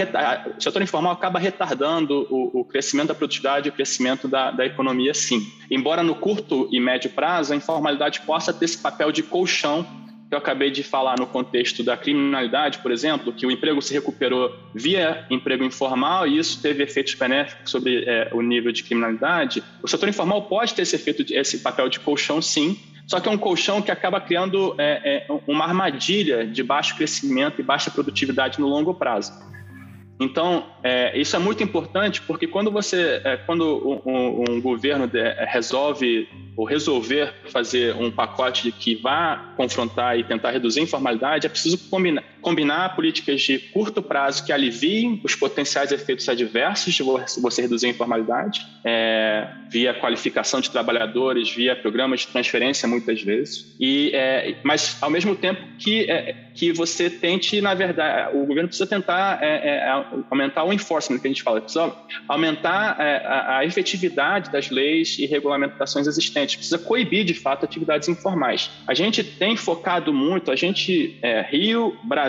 o 0.56 0.62
setor 0.62 0.80
informal 0.82 1.12
acaba 1.12 1.40
retardando 1.40 2.28
o, 2.30 2.60
o 2.60 2.64
crescimento 2.64 3.08
da 3.08 3.14
produtividade 3.16 3.68
e 3.68 3.70
o 3.70 3.72
crescimento 3.72 4.28
da, 4.28 4.52
da, 4.52 4.64
economia, 4.64 5.12
sim. 5.12 5.44
Embora 5.68 6.00
no 6.04 6.14
curto 6.14 6.68
e 6.70 6.78
médio 6.78 7.10
prazo 7.10 7.52
a 7.52 7.56
informalidade 7.56 8.20
possa 8.20 8.52
ter 8.52 8.66
esse 8.66 8.78
papel 8.78 9.10
de 9.10 9.24
colchão 9.24 9.84
que 10.28 10.34
eu 10.34 10.38
acabei 10.38 10.70
de 10.70 10.82
falar 10.82 11.18
no 11.18 11.26
contexto 11.26 11.82
da 11.82 11.96
criminalidade, 11.96 12.78
por 12.78 12.92
exemplo, 12.92 13.32
que 13.32 13.46
o 13.46 13.50
emprego 13.50 13.80
se 13.80 13.94
recuperou 13.94 14.54
via 14.74 15.26
emprego 15.30 15.64
informal 15.64 16.26
e 16.26 16.38
isso 16.38 16.60
teve 16.60 16.84
efeitos 16.84 17.14
benéficos 17.14 17.70
sobre 17.70 18.04
é, 18.04 18.28
o 18.32 18.42
nível 18.42 18.70
de 18.70 18.84
criminalidade. 18.84 19.64
O 19.82 19.88
setor 19.88 20.08
informal 20.08 20.42
pode 20.42 20.74
ter 20.74 20.82
esse 20.82 20.94
efeito, 20.94 21.24
esse 21.32 21.58
papel 21.60 21.88
de 21.88 21.98
colchão, 21.98 22.42
sim, 22.42 22.78
só 23.08 23.18
que 23.18 23.28
é 23.28 23.32
um 23.32 23.38
colchão 23.38 23.80
que 23.80 23.90
acaba 23.90 24.20
criando 24.20 24.74
é, 24.78 25.24
é, 25.26 25.40
uma 25.46 25.64
armadilha 25.64 26.46
de 26.46 26.62
baixo 26.62 26.94
crescimento 26.94 27.58
e 27.58 27.64
baixa 27.64 27.90
produtividade 27.90 28.60
no 28.60 28.68
longo 28.68 28.92
prazo. 28.92 29.32
Então, 30.20 30.66
é, 30.82 31.18
isso 31.18 31.34
é 31.34 31.38
muito 31.38 31.62
importante 31.62 32.20
porque 32.20 32.46
quando 32.46 32.70
você, 32.70 33.22
é, 33.24 33.36
quando 33.38 34.02
um, 34.04 34.44
um, 34.50 34.60
governo 34.60 35.06
de, 35.06 35.20
é, 35.20 35.46
resolve 35.48 36.28
ou 36.54 36.66
resolver 36.66 37.32
fazer 37.50 37.94
um 37.94 38.10
pacote 38.10 38.70
que 38.72 38.96
vá 38.96 39.54
confrontar 39.56 40.18
e 40.18 40.24
tentar 40.24 40.50
reduzir 40.50 40.80
a 40.80 40.82
informalidade, 40.82 41.46
é 41.46 41.48
preciso 41.48 41.88
combinar, 41.88 42.22
combinar 42.40 42.94
políticas 42.94 43.40
de 43.42 43.58
curto 43.58 44.02
prazo 44.02 44.44
que 44.44 44.52
aliviem 44.52 45.20
os 45.24 45.34
potenciais 45.34 45.92
efeitos 45.92 46.28
adversos 46.28 46.94
de 46.94 47.02
você 47.40 47.62
reduzir 47.62 47.86
a 47.86 47.90
informalidade, 47.90 48.66
é, 48.84 49.48
via 49.70 49.94
qualificação 49.94 50.60
de 50.60 50.70
trabalhadores, 50.70 51.50
via 51.50 51.76
programas 51.76 52.20
de 52.20 52.28
transferência, 52.28 52.88
muitas 52.88 53.22
vezes, 53.22 53.74
e, 53.78 54.10
é, 54.14 54.56
mas 54.62 54.96
ao 55.00 55.10
mesmo 55.10 55.34
tempo 55.34 55.60
que, 55.78 56.10
é, 56.10 56.34
que 56.54 56.72
você 56.72 57.10
tente, 57.10 57.60
na 57.60 57.74
verdade, 57.74 58.36
o 58.36 58.46
governo 58.46 58.68
precisa 58.68 58.86
tentar 58.88 59.40
aumentar 60.30 60.64
o 60.64 60.72
enforcement, 60.72 61.18
que 61.18 61.26
a 61.26 61.30
gente 61.30 61.42
fala, 61.42 61.60
precisa 61.60 61.92
aumentar 62.26 62.96
é, 63.00 63.16
a, 63.26 63.58
a, 63.58 63.64
efetividade 63.64 64.50
das 64.50 64.70
leis 64.70 65.18
e 65.18 65.26
regulamentações 65.26 66.06
existentes, 66.06 66.56
precisa 66.56 66.78
coibir, 66.78 67.24
de 67.24 67.34
fato, 67.34 67.64
atividades 67.64 68.08
informais. 68.08 68.70
A 68.86 68.94
gente 68.94 69.22
tem 69.22 69.56
focado 69.56 70.12
muito, 70.12 70.50
a 70.50 70.56
gente, 70.56 71.18
é, 71.22 71.42
Rio, 71.42 71.96
Brasil 72.04 72.27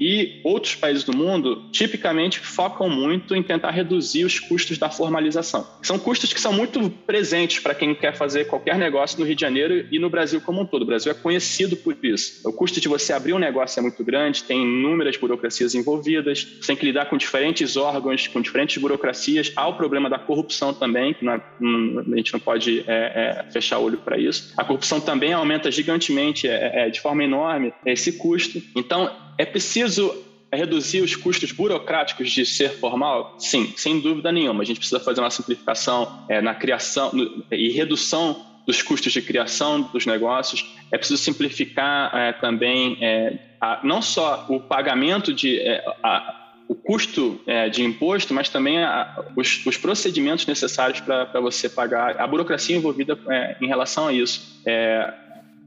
e 0.00 0.40
outros 0.44 0.74
países 0.74 1.04
do 1.04 1.16
mundo, 1.16 1.64
tipicamente 1.72 2.40
focam 2.40 2.88
muito 2.88 3.34
em 3.34 3.42
tentar 3.42 3.70
reduzir 3.70 4.24
os 4.24 4.38
custos 4.38 4.78
da 4.78 4.90
formalização. 4.90 5.66
São 5.82 5.98
custos 5.98 6.32
que 6.32 6.40
são 6.40 6.52
muito 6.52 6.90
presentes 7.06 7.60
para 7.60 7.74
quem 7.74 7.94
quer 7.94 8.14
fazer 8.14 8.46
qualquer 8.46 8.76
negócio 8.76 9.18
no 9.18 9.26
Rio 9.26 9.34
de 9.34 9.40
Janeiro 9.40 9.86
e 9.90 9.98
no 9.98 10.10
Brasil 10.10 10.40
como 10.40 10.60
um 10.60 10.66
todo. 10.66 10.82
O 10.82 10.86
Brasil 10.86 11.12
é 11.12 11.14
conhecido 11.14 11.76
por 11.76 11.96
isso. 12.02 12.48
O 12.48 12.52
custo 12.52 12.80
de 12.80 12.88
você 12.88 13.12
abrir 13.12 13.32
um 13.32 13.38
negócio 13.38 13.78
é 13.78 13.82
muito 13.82 14.02
grande, 14.04 14.44
tem 14.44 14.62
inúmeras 14.62 15.16
burocracias 15.16 15.74
envolvidas, 15.74 16.46
você 16.60 16.68
tem 16.68 16.76
que 16.76 16.86
lidar 16.86 17.06
com 17.06 17.16
diferentes 17.16 17.76
órgãos, 17.76 18.26
com 18.26 18.40
diferentes 18.40 18.76
burocracias. 18.78 19.52
Há 19.56 19.66
o 19.68 19.74
problema 19.74 20.08
da 20.08 20.18
corrupção 20.18 20.72
também, 20.74 21.14
que 21.14 21.26
é, 21.28 21.32
a 21.32 22.16
gente 22.16 22.32
não 22.32 22.40
pode 22.40 22.84
é, 22.86 23.44
é, 23.46 23.50
fechar 23.50 23.78
olho 23.78 23.98
para 23.98 24.18
isso. 24.18 24.52
A 24.56 24.64
corrupção 24.64 25.00
também 25.00 25.32
aumenta 25.32 25.70
gigantemente, 25.70 26.48
é, 26.48 26.86
é, 26.86 26.90
de 26.90 27.00
forma 27.00 27.24
enorme, 27.24 27.72
esse 27.84 28.12
custo. 28.12 28.60
Então, 28.74 29.10
é 29.38 29.46
preciso 29.46 30.24
reduzir 30.52 31.00
os 31.00 31.14
custos 31.14 31.52
burocráticos 31.52 32.30
de 32.30 32.44
ser 32.44 32.70
formal? 32.70 33.36
Sim, 33.38 33.72
sem 33.76 34.00
dúvida 34.00 34.32
nenhuma. 34.32 34.62
A 34.62 34.66
gente 34.66 34.78
precisa 34.78 35.00
fazer 35.00 35.20
uma 35.20 35.30
simplificação 35.30 36.24
é, 36.28 36.40
na 36.40 36.54
criação 36.54 37.12
no, 37.12 37.44
e 37.50 37.70
redução 37.70 38.44
dos 38.66 38.82
custos 38.82 39.12
de 39.12 39.22
criação 39.22 39.82
dos 39.82 40.04
negócios. 40.04 40.66
É 40.90 40.98
preciso 40.98 41.22
simplificar 41.22 42.14
é, 42.14 42.32
também 42.32 42.98
é, 43.00 43.38
a, 43.60 43.80
não 43.82 44.02
só 44.02 44.46
o 44.48 44.60
pagamento 44.60 45.32
de 45.32 45.58
é, 45.60 45.84
a, 46.02 46.34
o 46.66 46.74
custo 46.74 47.40
é, 47.46 47.70
de 47.70 47.82
imposto, 47.82 48.34
mas 48.34 48.50
também 48.50 48.82
a, 48.82 49.24
os, 49.34 49.64
os, 49.64 49.78
procedimentos 49.78 50.44
necessários 50.46 51.00
para 51.00 51.40
você 51.40 51.66
pagar, 51.66 52.20
a 52.20 52.26
burocracia 52.26 52.76
envolvida 52.76 53.18
é, 53.30 53.56
em 53.60 53.66
relação 53.66 54.08
a 54.08 54.12
isso. 54.12 54.60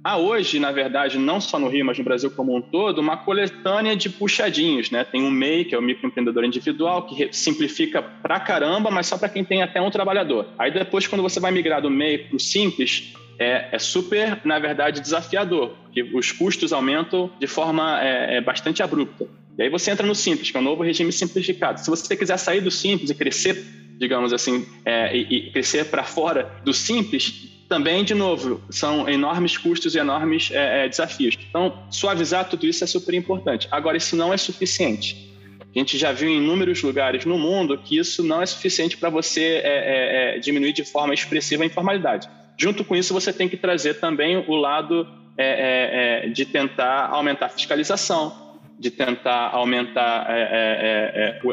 Há 0.03 0.17
hoje, 0.17 0.59
na 0.59 0.71
verdade, 0.71 1.19
não 1.19 1.39
só 1.39 1.59
no 1.59 1.67
Rio, 1.67 1.85
mas 1.85 1.95
no 1.95 2.03
Brasil 2.03 2.31
como 2.31 2.55
um 2.55 2.61
todo, 2.61 2.99
uma 2.99 3.17
coletânea 3.17 3.95
de 3.95 4.09
puxadinhos. 4.09 4.89
Né? 4.89 5.03
Tem 5.03 5.23
o 5.23 5.29
MEI, 5.29 5.65
que 5.65 5.75
é 5.75 5.77
o 5.77 5.81
microempreendedor 5.81 6.43
individual, 6.43 7.05
que 7.05 7.29
simplifica 7.31 8.01
pra 8.01 8.39
caramba, 8.39 8.89
mas 8.89 9.05
só 9.05 9.15
para 9.15 9.29
quem 9.29 9.45
tem 9.45 9.61
até 9.61 9.79
um 9.79 9.91
trabalhador. 9.91 10.47
Aí 10.57 10.71
depois, 10.71 11.05
quando 11.05 11.21
você 11.21 11.39
vai 11.39 11.51
migrar 11.51 11.83
do 11.83 11.89
MEI 11.89 12.17
para 12.17 12.35
o 12.35 12.39
Simples, 12.39 13.13
é, 13.37 13.69
é, 13.71 13.79
super, 13.79 14.41
na 14.43 14.57
verdade, 14.57 15.01
desafiador, 15.01 15.75
porque 15.83 16.01
os 16.01 16.31
custos 16.31 16.73
aumentam 16.73 17.31
de 17.39 17.47
forma 17.47 18.01
é, 18.03 18.37
é 18.37 18.41
bastante 18.41 18.81
abrupta. 18.81 19.27
E 19.57 19.63
aí 19.63 19.69
você 19.69 19.91
entra 19.91 20.05
no 20.05 20.15
simples, 20.15 20.49
que 20.49 20.57
é 20.57 20.59
o 20.59 20.63
novo 20.63 20.81
regime 20.81 21.11
simplificado. 21.11 21.79
Se 21.79 21.89
você 21.89 22.15
quiser 22.15 22.37
sair 22.37 22.61
do 22.61 22.71
simples 22.71 23.09
e 23.11 23.15
crescer, 23.15 23.63
digamos 23.99 24.33
assim, 24.33 24.65
é, 24.83 25.15
e, 25.15 25.21
e 25.21 25.51
crescer 25.51 25.85
para 25.85 26.03
fora 26.03 26.51
do 26.63 26.73
simples, 26.73 27.50
também, 27.71 28.03
de 28.03 28.13
novo, 28.13 28.61
são 28.69 29.07
enormes 29.07 29.57
custos 29.57 29.95
e 29.95 29.97
enormes 29.97 30.51
é, 30.51 30.83
é, 30.83 30.89
desafios. 30.89 31.37
Então, 31.49 31.73
suavizar 31.89 32.49
tudo 32.49 32.67
isso 32.67 32.83
é 32.83 32.87
super 32.87 33.13
importante. 33.13 33.65
Agora, 33.71 33.95
isso 33.95 34.13
não 34.13 34.33
é 34.33 34.35
suficiente. 34.35 35.33
A 35.73 35.79
gente 35.79 35.97
já 35.97 36.11
viu 36.11 36.27
em 36.27 36.35
inúmeros 36.35 36.83
lugares 36.83 37.23
no 37.23 37.39
mundo 37.39 37.77
que 37.77 37.97
isso 37.97 38.23
não 38.23 38.41
é 38.41 38.45
suficiente 38.45 38.97
para 38.97 39.09
você 39.09 39.41
é, 39.41 39.61
é, 39.63 40.35
é, 40.35 40.39
diminuir 40.39 40.73
de 40.73 40.83
forma 40.83 41.13
expressiva 41.13 41.63
a 41.63 41.65
informalidade. 41.65 42.27
Junto 42.57 42.83
com 42.83 42.93
isso, 42.93 43.13
você 43.13 43.31
tem 43.31 43.47
que 43.47 43.55
trazer 43.55 44.01
também 44.01 44.43
o 44.49 44.55
lado 44.57 45.07
é, 45.37 46.27
de 46.27 46.43
tentar 46.43 47.07
aumentar 47.07 47.45
a 47.45 47.49
fiscalização, 47.49 48.59
de 48.77 48.91
tentar 48.91 49.47
aumentar 49.53 50.27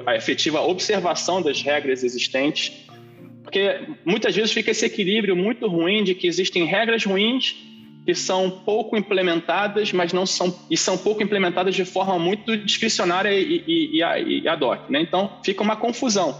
a 0.04 0.16
efetiva 0.16 0.62
observação 0.62 1.40
das 1.40 1.62
regras 1.62 2.02
existentes 2.02 2.88
porque 3.49 3.81
muitas 4.05 4.37
vezes 4.37 4.53
fica 4.53 4.73
esse 4.73 4.85
equilíbrio 4.85 5.35
muito 5.35 5.67
ruim 5.67 6.05
de 6.05 6.15
que 6.15 6.27
existem 6.27 6.67
regras 6.67 7.03
ruins 7.07 7.57
que 8.05 8.15
são 8.15 8.51
pouco 8.51 8.95
implementadas, 8.95 9.91
mas 9.91 10.13
não 10.13 10.27
são 10.27 10.55
e 10.71 10.77
são 10.77 10.99
pouco 10.99 11.23
implementadas 11.23 11.75
de 11.75 11.85
forma 11.85 12.19
muito 12.19 12.57
discricionária 12.59 13.31
e, 13.33 13.65
e, 13.67 14.03
e, 14.03 14.41
e 14.43 14.49
ad 14.49 14.63
hoc, 14.63 14.91
né? 14.91 15.01
Então 15.01 15.41
fica 15.43 15.63
uma 15.63 15.77
confusão. 15.77 16.39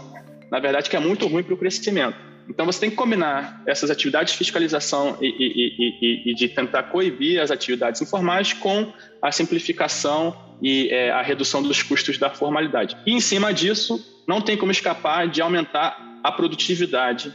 Na 0.51 0.59
verdade, 0.59 0.87
que 0.87 0.95
é 0.95 0.99
muito 0.99 1.27
ruim 1.27 1.41
para 1.41 1.53
o 1.53 1.57
crescimento. 1.57 2.15
Então 2.47 2.65
você 2.65 2.79
tem 2.79 2.89
que 2.91 2.95
combinar 2.95 3.63
essas 3.67 3.89
atividades 3.89 4.33
de 4.33 4.37
fiscalização 4.37 5.17
e, 5.19 6.33
de 6.35 6.47
tentar 6.47 6.83
coibir 6.83 7.41
as 7.41 7.49
atividades 7.49 8.01
informais 8.01 8.53
com 8.53 8.91
a 9.21 9.31
simplificação 9.31 10.35
e 10.61 10.89
é, 10.89 11.09
a 11.11 11.21
redução 11.23 11.63
dos 11.63 11.81
custos 11.81 12.19
da 12.19 12.29
formalidade. 12.29 12.95
E 13.05 13.13
em 13.13 13.19
cima 13.19 13.51
disso, 13.53 13.99
não 14.27 14.41
tem 14.41 14.55
como 14.55 14.71
escapar 14.71 15.27
de 15.27 15.41
aumentar 15.41 16.08
a 16.23 16.31
produtividade 16.31 17.33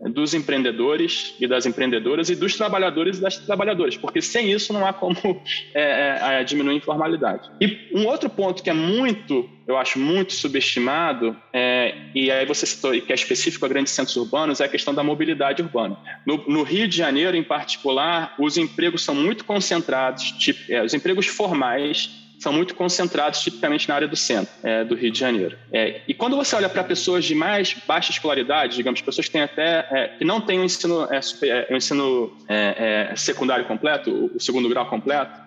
dos 0.00 0.34
empreendedores 0.34 1.34
e 1.40 1.46
das 1.46 1.64
empreendedoras 1.66 2.28
e 2.28 2.36
dos 2.36 2.54
trabalhadores 2.54 3.18
e 3.18 3.20
das 3.20 3.38
trabalhadoras, 3.38 3.96
porque 3.96 4.20
sem 4.20 4.52
isso 4.52 4.72
não 4.72 4.86
há 4.86 4.92
como 4.92 5.16
é, 5.74 5.82
é, 5.82 6.40
é, 6.40 6.44
diminuir 6.44 6.74
a 6.74 6.76
informalidade. 6.76 7.50
E 7.60 7.88
um 7.94 8.06
outro 8.06 8.28
ponto 8.28 8.62
que 8.62 8.68
é 8.68 8.74
muito, 8.74 9.48
eu 9.66 9.76
acho 9.76 9.98
muito 9.98 10.32
subestimado, 10.34 11.36
é, 11.52 11.94
e 12.14 12.30
aí 12.30 12.44
você 12.44 12.66
citou 12.66 12.92
que 13.00 13.12
é 13.12 13.14
específico 13.14 13.64
a 13.64 13.68
grandes 13.68 13.92
centros 13.92 14.16
urbanos, 14.16 14.60
é 14.60 14.64
a 14.64 14.68
questão 14.68 14.94
da 14.94 15.02
mobilidade 15.02 15.62
urbana. 15.62 15.96
No, 16.26 16.44
no 16.46 16.62
Rio 16.62 16.86
de 16.86 16.96
Janeiro, 16.96 17.36
em 17.36 17.42
particular, 17.42 18.34
os 18.38 18.56
empregos 18.56 19.02
são 19.02 19.14
muito 19.14 19.44
concentrados, 19.44 20.32
tipo, 20.32 20.60
é, 20.70 20.82
os 20.84 20.92
empregos 20.92 21.26
formais 21.26 22.25
são 22.38 22.52
muito 22.52 22.74
concentrados 22.74 23.40
tipicamente 23.40 23.88
na 23.88 23.94
área 23.94 24.08
do 24.08 24.16
centro 24.16 24.52
é, 24.62 24.84
do 24.84 24.94
Rio 24.94 25.10
de 25.10 25.18
Janeiro. 25.18 25.56
É, 25.72 26.02
e 26.06 26.14
quando 26.14 26.36
você 26.36 26.54
olha 26.54 26.68
para 26.68 26.84
pessoas 26.84 27.24
de 27.24 27.34
mais 27.34 27.74
baixa 27.86 28.10
escolaridade, 28.10 28.76
digamos, 28.76 29.00
pessoas 29.00 29.26
que 29.26 29.32
têm 29.32 29.42
até 29.42 29.86
é, 29.90 30.08
que 30.18 30.24
não 30.24 30.40
têm 30.40 30.60
o 30.60 30.64
ensino, 30.64 31.06
é, 31.12 31.20
super, 31.20 31.48
é, 31.48 31.72
o 31.72 31.76
ensino 31.76 32.36
é, 32.48 33.12
secundário 33.16 33.64
completo, 33.64 34.10
o, 34.10 34.36
o 34.36 34.40
segundo 34.40 34.68
grau 34.68 34.86
completo, 34.88 35.40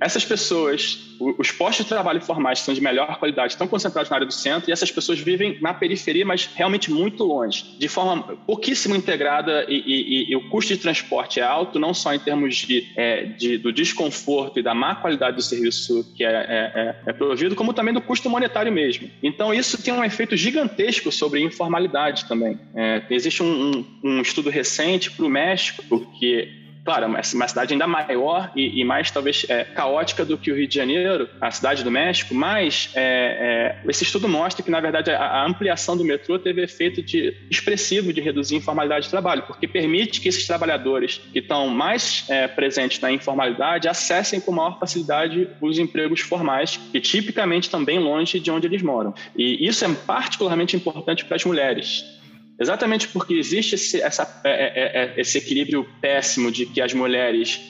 essas 0.00 0.24
pessoas, 0.24 0.98
os 1.20 1.52
postos 1.52 1.84
de 1.84 1.90
trabalho 1.90 2.20
formais 2.22 2.60
que 2.60 2.64
são 2.64 2.74
de 2.74 2.80
melhor 2.80 3.18
qualidade 3.18 3.52
estão 3.52 3.68
concentrados 3.68 4.10
na 4.10 4.16
área 4.16 4.26
do 4.26 4.32
centro 4.32 4.70
e 4.70 4.72
essas 4.72 4.90
pessoas 4.90 5.20
vivem 5.20 5.58
na 5.60 5.74
periferia, 5.74 6.24
mas 6.24 6.46
realmente 6.46 6.90
muito 6.90 7.22
longe, 7.22 7.76
de 7.78 7.86
forma 7.86 8.22
pouquíssimo 8.46 8.96
integrada 8.96 9.66
e, 9.68 9.76
e, 9.76 10.32
e 10.32 10.36
o 10.36 10.48
custo 10.48 10.74
de 10.74 10.80
transporte 10.80 11.38
é 11.38 11.42
alto, 11.42 11.78
não 11.78 11.92
só 11.92 12.14
em 12.14 12.18
termos 12.18 12.56
de, 12.56 12.86
é, 12.96 13.24
de 13.24 13.58
do 13.58 13.70
desconforto 13.72 14.58
e 14.58 14.62
da 14.62 14.74
má 14.74 14.94
qualidade 14.94 15.36
do 15.36 15.42
serviço 15.42 16.10
que 16.16 16.24
é, 16.24 16.30
é, 16.30 16.72
é, 16.74 16.96
é 17.06 17.12
provido, 17.12 17.54
como 17.54 17.74
também 17.74 17.92
do 17.92 18.00
custo 18.00 18.30
monetário 18.30 18.72
mesmo. 18.72 19.10
Então 19.22 19.52
isso 19.52 19.82
tem 19.82 19.92
um 19.92 20.02
efeito 20.02 20.36
gigantesco 20.36 21.12
sobre 21.12 21.40
informalidade 21.40 22.24
também. 22.24 22.58
É, 22.74 23.02
existe 23.10 23.42
um, 23.42 23.70
um, 23.70 23.86
um 24.02 24.20
estudo 24.22 24.48
recente 24.48 25.10
para 25.10 25.26
o 25.26 25.28
México, 25.28 25.84
porque 25.88 26.59
claro, 26.84 27.04
é 27.04 27.06
uma 27.06 27.48
cidade 27.48 27.72
ainda 27.72 27.86
maior 27.86 28.50
e, 28.54 28.80
e 28.80 28.84
mais 28.84 29.10
talvez 29.10 29.46
é, 29.48 29.64
caótica 29.64 30.24
do 30.24 30.36
que 30.36 30.50
o 30.50 30.56
Rio 30.56 30.66
de 30.66 30.74
Janeiro, 30.74 31.28
a 31.40 31.50
cidade 31.50 31.84
do 31.84 31.90
México, 31.90 32.34
mas 32.34 32.90
é, 32.94 33.76
é, 33.84 33.90
esse 33.90 34.04
estudo 34.04 34.28
mostra 34.28 34.62
que, 34.62 34.70
na 34.70 34.80
verdade, 34.80 35.10
a, 35.10 35.18
a, 35.18 35.46
ampliação 35.46 35.96
do 35.96 36.04
metrô 36.04 36.38
teve 36.38 36.62
efeito 36.62 37.02
de, 37.02 37.36
expressivo 37.50 38.12
de 38.12 38.20
reduzir 38.20 38.56
a 38.56 38.58
informalidade 38.58 39.04
de 39.04 39.10
trabalho, 39.10 39.42
porque 39.42 39.66
permite 39.66 40.20
que 40.20 40.28
esses 40.28 40.46
trabalhadores 40.46 41.20
que 41.32 41.38
estão 41.38 41.68
mais 41.68 42.24
é, 42.28 42.48
presentes 42.48 43.00
na 43.00 43.10
informalidade 43.10 43.88
acessem 43.88 44.40
com 44.40 44.52
maior 44.52 44.78
facilidade 44.78 45.48
os 45.60 45.78
empregos 45.78 46.20
formais, 46.20 46.76
que 46.76 47.00
tipicamente 47.00 47.64
estão 47.64 47.84
bem 47.84 47.98
longe 47.98 48.40
de 48.40 48.50
onde 48.50 48.66
eles 48.66 48.82
moram. 48.82 49.14
E 49.36 49.66
isso 49.66 49.84
é 49.84 49.88
particularmente 50.06 50.76
importante 50.76 51.24
para 51.24 51.36
as 51.36 51.44
mulheres 51.44 52.19
Exatamente 52.60 53.08
porque 53.08 53.34
existe 53.34 53.74
esse, 53.74 54.02
essa, 54.02 54.42
é, 54.44 54.50
é, 54.50 55.02
é, 55.02 55.20
esse 55.20 55.38
equilíbrio 55.38 55.88
péssimo 56.00 56.52
de 56.52 56.66
que 56.66 56.80
as 56.80 56.92
mulheres 56.92 57.60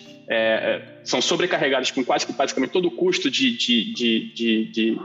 são 1.02 1.20
sobrecarregadas 1.20 1.90
com 1.90 2.04
quase 2.04 2.24
que 2.24 2.66
todo 2.68 2.86
o 2.86 2.90
custo 2.92 3.28
de, 3.28 3.56
de, 3.56 3.92
de, 3.92 4.32
de, 4.32 4.64
de 4.66 5.00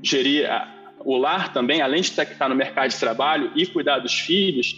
gerir 0.00 0.48
a, 0.48 0.72
o 1.04 1.16
lar 1.16 1.52
também, 1.52 1.82
além 1.82 2.00
de 2.00 2.08
estar 2.08 2.48
no 2.48 2.54
mercado 2.54 2.90
de 2.90 2.96
trabalho 2.96 3.50
e 3.56 3.66
cuidar 3.66 3.98
dos 3.98 4.12
filhos, 4.12 4.76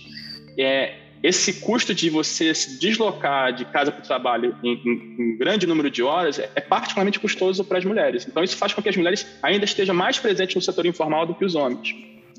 é, 0.59 0.95
esse 1.23 1.61
custo 1.61 1.95
de 1.95 2.11
você 2.11 2.55
se 2.55 2.79
deslocar 2.79 3.53
de 3.53 3.65
casa 3.65 3.91
para 3.91 4.03
o 4.03 4.07
trabalho 4.07 4.57
em, 4.63 4.73
em, 4.73 5.17
em, 5.19 5.39
grande 5.39 5.67
número 5.67 5.91
de 5.91 6.03
horas 6.03 6.39
é, 6.39 6.51
é 6.55 6.61
particularmente 6.61 7.19
custoso 7.19 7.65
para 7.65 7.79
as 7.79 7.85
mulheres. 7.85 8.27
Então, 8.29 8.45
isso 8.45 8.57
faz 8.57 8.75
com 8.75 8.83
que 8.83 8.89
as 8.89 8.97
mulheres 8.97 9.27
ainda 9.43 9.65
estejam 9.65 9.95
mais 9.95 10.19
presentes 10.19 10.55
no 10.55 10.63
setor 10.63 10.85
informal 10.87 11.27
do 11.27 11.35
que 11.35 11.45
os 11.45 11.55
homens. 11.55 11.95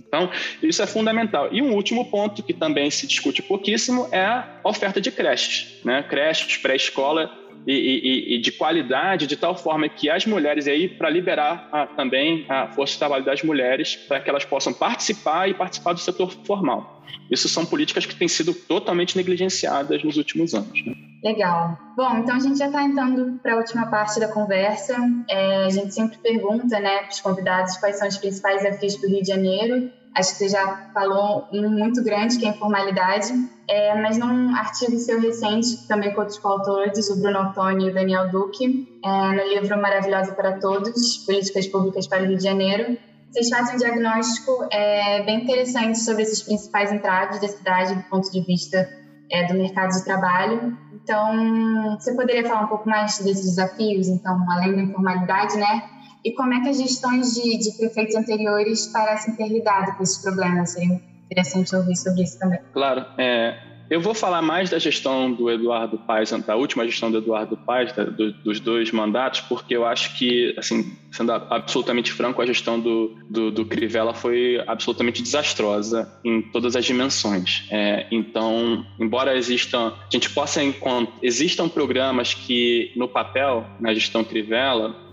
Então, 0.07 0.29
isso 0.61 0.81
é 0.81 0.87
fundamental. 0.87 1.49
E 1.51 1.61
um 1.61 1.73
último 1.73 2.05
ponto 2.09 2.43
que 2.43 2.53
também 2.53 2.89
se 2.89 3.07
discute 3.07 3.41
pouquíssimo 3.41 4.07
é 4.11 4.25
a 4.25 4.59
oferta 4.63 5.01
de 5.01 5.11
creches, 5.11 5.79
né? 5.83 6.03
creches, 6.03 6.57
pré-escola 6.57 7.44
e, 7.65 7.73
e, 7.73 8.35
e, 8.35 8.39
de 8.39 8.51
qualidade, 8.51 9.27
de 9.27 9.35
tal 9.35 9.55
forma 9.55 9.89
que 9.89 10.09
as 10.09 10.25
mulheres, 10.25 10.67
aí 10.67 10.87
para 10.87 11.09
liberar 11.09 11.67
a, 11.71 11.87
também 11.87 12.45
a 12.47 12.67
força 12.67 12.93
de 12.93 12.99
trabalho 12.99 13.25
das 13.25 13.41
mulheres, 13.43 13.95
para 13.95 14.19
que 14.19 14.29
elas 14.29 14.45
possam 14.45 14.73
participar 14.73 15.49
e 15.49 15.53
participar 15.53 15.93
do 15.93 15.99
setor 15.99 16.31
formal. 16.45 17.03
Isso 17.29 17.49
são 17.49 17.65
políticas 17.65 18.05
que 18.05 18.15
têm 18.15 18.27
sido 18.27 18.53
totalmente 18.53 19.17
negligenciadas 19.17 20.03
nos 20.03 20.17
últimos 20.17 20.53
anos. 20.53 20.85
Né? 20.85 20.93
Legal. 21.23 21.77
Bom, 21.97 22.17
então 22.17 22.35
a 22.35 22.39
gente 22.39 22.57
já 22.57 22.67
está 22.67 22.83
entrando 22.83 23.39
para 23.41 23.53
a 23.53 23.57
última 23.57 23.87
parte 23.87 24.19
da 24.19 24.27
conversa. 24.27 24.95
É, 25.27 25.65
a 25.65 25.69
gente 25.69 25.93
sempre 25.93 26.17
pergunta 26.19 26.79
né, 26.79 26.97
para 26.99 27.09
os 27.09 27.19
convidados 27.19 27.77
quais 27.77 27.97
são 27.97 28.07
os 28.07 28.17
principais 28.17 28.61
desafios 28.61 28.95
para 28.97 29.07
o 29.07 29.11
Rio 29.11 29.21
de 29.21 29.27
Janeiro 29.27 29.91
acho 30.15 30.31
que 30.31 30.37
você 30.37 30.49
já 30.49 30.89
falou 30.93 31.47
um 31.51 31.69
muito 31.69 32.03
grande, 32.03 32.37
que 32.37 32.45
é 32.45 32.49
a 32.49 32.51
informalidade, 32.53 33.33
é, 33.67 34.01
mas 34.01 34.17
num 34.17 34.55
artigo 34.55 34.97
seu 34.97 35.19
recente, 35.19 35.87
também 35.87 36.13
com 36.13 36.21
outros 36.21 36.39
coautores, 36.39 37.09
o 37.09 37.19
Bruno 37.21 37.49
Ottoni 37.49 37.87
e 37.87 37.89
o 37.89 37.93
Daniel 37.93 38.29
Duque, 38.29 38.99
é, 39.03 39.09
no 39.09 39.49
livro 39.49 39.79
Maravilhosa 39.81 40.33
para 40.33 40.59
Todos, 40.59 41.17
Políticas 41.25 41.67
Públicas 41.67 42.07
para 42.07 42.23
o 42.23 42.27
Rio 42.27 42.37
de 42.37 42.43
Janeiro, 42.43 42.97
vocês 43.35 43.49
fazem 43.49 43.75
um 43.75 43.77
diagnóstico 43.77 44.65
é, 44.71 45.21
bem 45.23 45.43
interessante 45.43 45.99
sobre 45.99 46.23
esses 46.23 46.41
principais 46.41 46.89
entraves 46.93 47.41
da 47.41 47.49
cidade 47.49 47.93
do 47.93 48.03
ponto 48.03 48.31
de 48.31 48.39
vista 48.39 48.87
é, 49.29 49.45
do 49.47 49.55
mercado 49.55 49.91
de 49.91 50.05
trabalho. 50.05 50.77
Então, 50.93 51.97
você 51.99 52.15
poderia 52.15 52.47
falar 52.47 52.61
um 52.61 52.67
pouco 52.67 52.87
mais 52.87 53.19
desses 53.19 53.43
desafios, 53.43 54.07
então, 54.07 54.45
além 54.49 54.75
da 54.75 54.81
informalidade, 54.83 55.57
né? 55.57 55.83
E 56.25 56.31
como 56.31 56.55
é 56.55 56.59
que 56.59 56.69
as 56.69 56.77
gestões 56.79 57.35
de, 57.35 57.57
de 57.59 57.77
prefeitos 57.77 58.15
anteriores 58.15 58.87
parecem 58.87 59.35
ter 59.35 59.47
lidado 59.47 59.95
com 59.95 60.01
esses 60.01 60.17
problemas? 60.17 60.71
Seria 60.71 60.99
interessante 61.25 61.75
ouvir 61.75 61.95
sobre 61.95 62.23
isso 62.23 62.39
também. 62.39 62.59
Claro. 62.73 63.05
É, 63.19 63.55
eu 63.91 64.01
vou 64.01 64.15
falar 64.15 64.41
mais 64.41 64.71
da 64.71 64.79
gestão 64.79 65.31
do 65.31 65.51
Eduardo 65.51 65.99
Paes, 65.99 66.31
da 66.31 66.55
última 66.55 66.83
gestão 66.85 67.11
do 67.11 67.19
Eduardo 67.19 67.55
Paes, 67.55 67.93
da, 67.93 68.05
do, 68.05 68.31
dos 68.31 68.59
dois 68.59 68.91
mandatos, 68.91 69.41
porque 69.41 69.75
eu 69.75 69.85
acho 69.85 70.17
que, 70.17 70.55
assim, 70.57 70.97
sendo 71.11 71.31
absolutamente 71.31 72.11
franco, 72.11 72.41
a 72.41 72.45
gestão 72.45 72.79
do, 72.79 73.15
do, 73.29 73.51
do 73.51 73.63
Crivella 73.63 74.13
foi 74.13 74.59
absolutamente 74.65 75.21
desastrosa 75.21 76.11
em 76.23 76.41
todas 76.41 76.75
as 76.75 76.83
dimensões. 76.83 77.67
É, 77.69 78.07
então, 78.11 78.83
embora 78.99 79.37
existam, 79.37 79.93
a 79.95 80.09
gente 80.11 80.31
possa 80.31 80.63
encontrar, 80.63 81.13
existam 81.21 81.69
programas 81.69 82.33
que, 82.33 82.91
no 82.95 83.07
papel, 83.07 83.63
na 83.79 83.93
gestão 83.93 84.23
Crivella, 84.23 85.04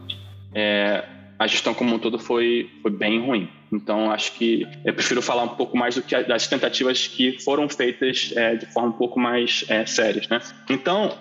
é, 0.55 1.05
a 1.39 1.47
gestão 1.47 1.75
como 1.75 1.95
um 1.95 1.99
todo 1.99 2.19
foi, 2.19 2.71
foi 2.83 2.91
bem 2.91 3.21
ruim. 3.21 3.49
Então, 3.73 4.11
acho 4.11 4.33
que 4.33 4.67
eu 4.85 4.93
prefiro 4.93 5.23
falar 5.23 5.43
um 5.45 5.49
pouco 5.49 5.77
mais 5.77 5.95
do 5.95 6.03
que 6.03 6.21
das 6.25 6.47
tentativas 6.47 7.07
que 7.07 7.39
foram 7.43 7.69
feitas 7.69 8.33
é, 8.37 8.55
de 8.57 8.67
forma 8.67 8.91
um 8.91 8.93
pouco 8.93 9.19
mais 9.19 9.65
é, 9.69 9.85
sérias. 9.87 10.29
Né? 10.29 10.41
Então, 10.69 11.17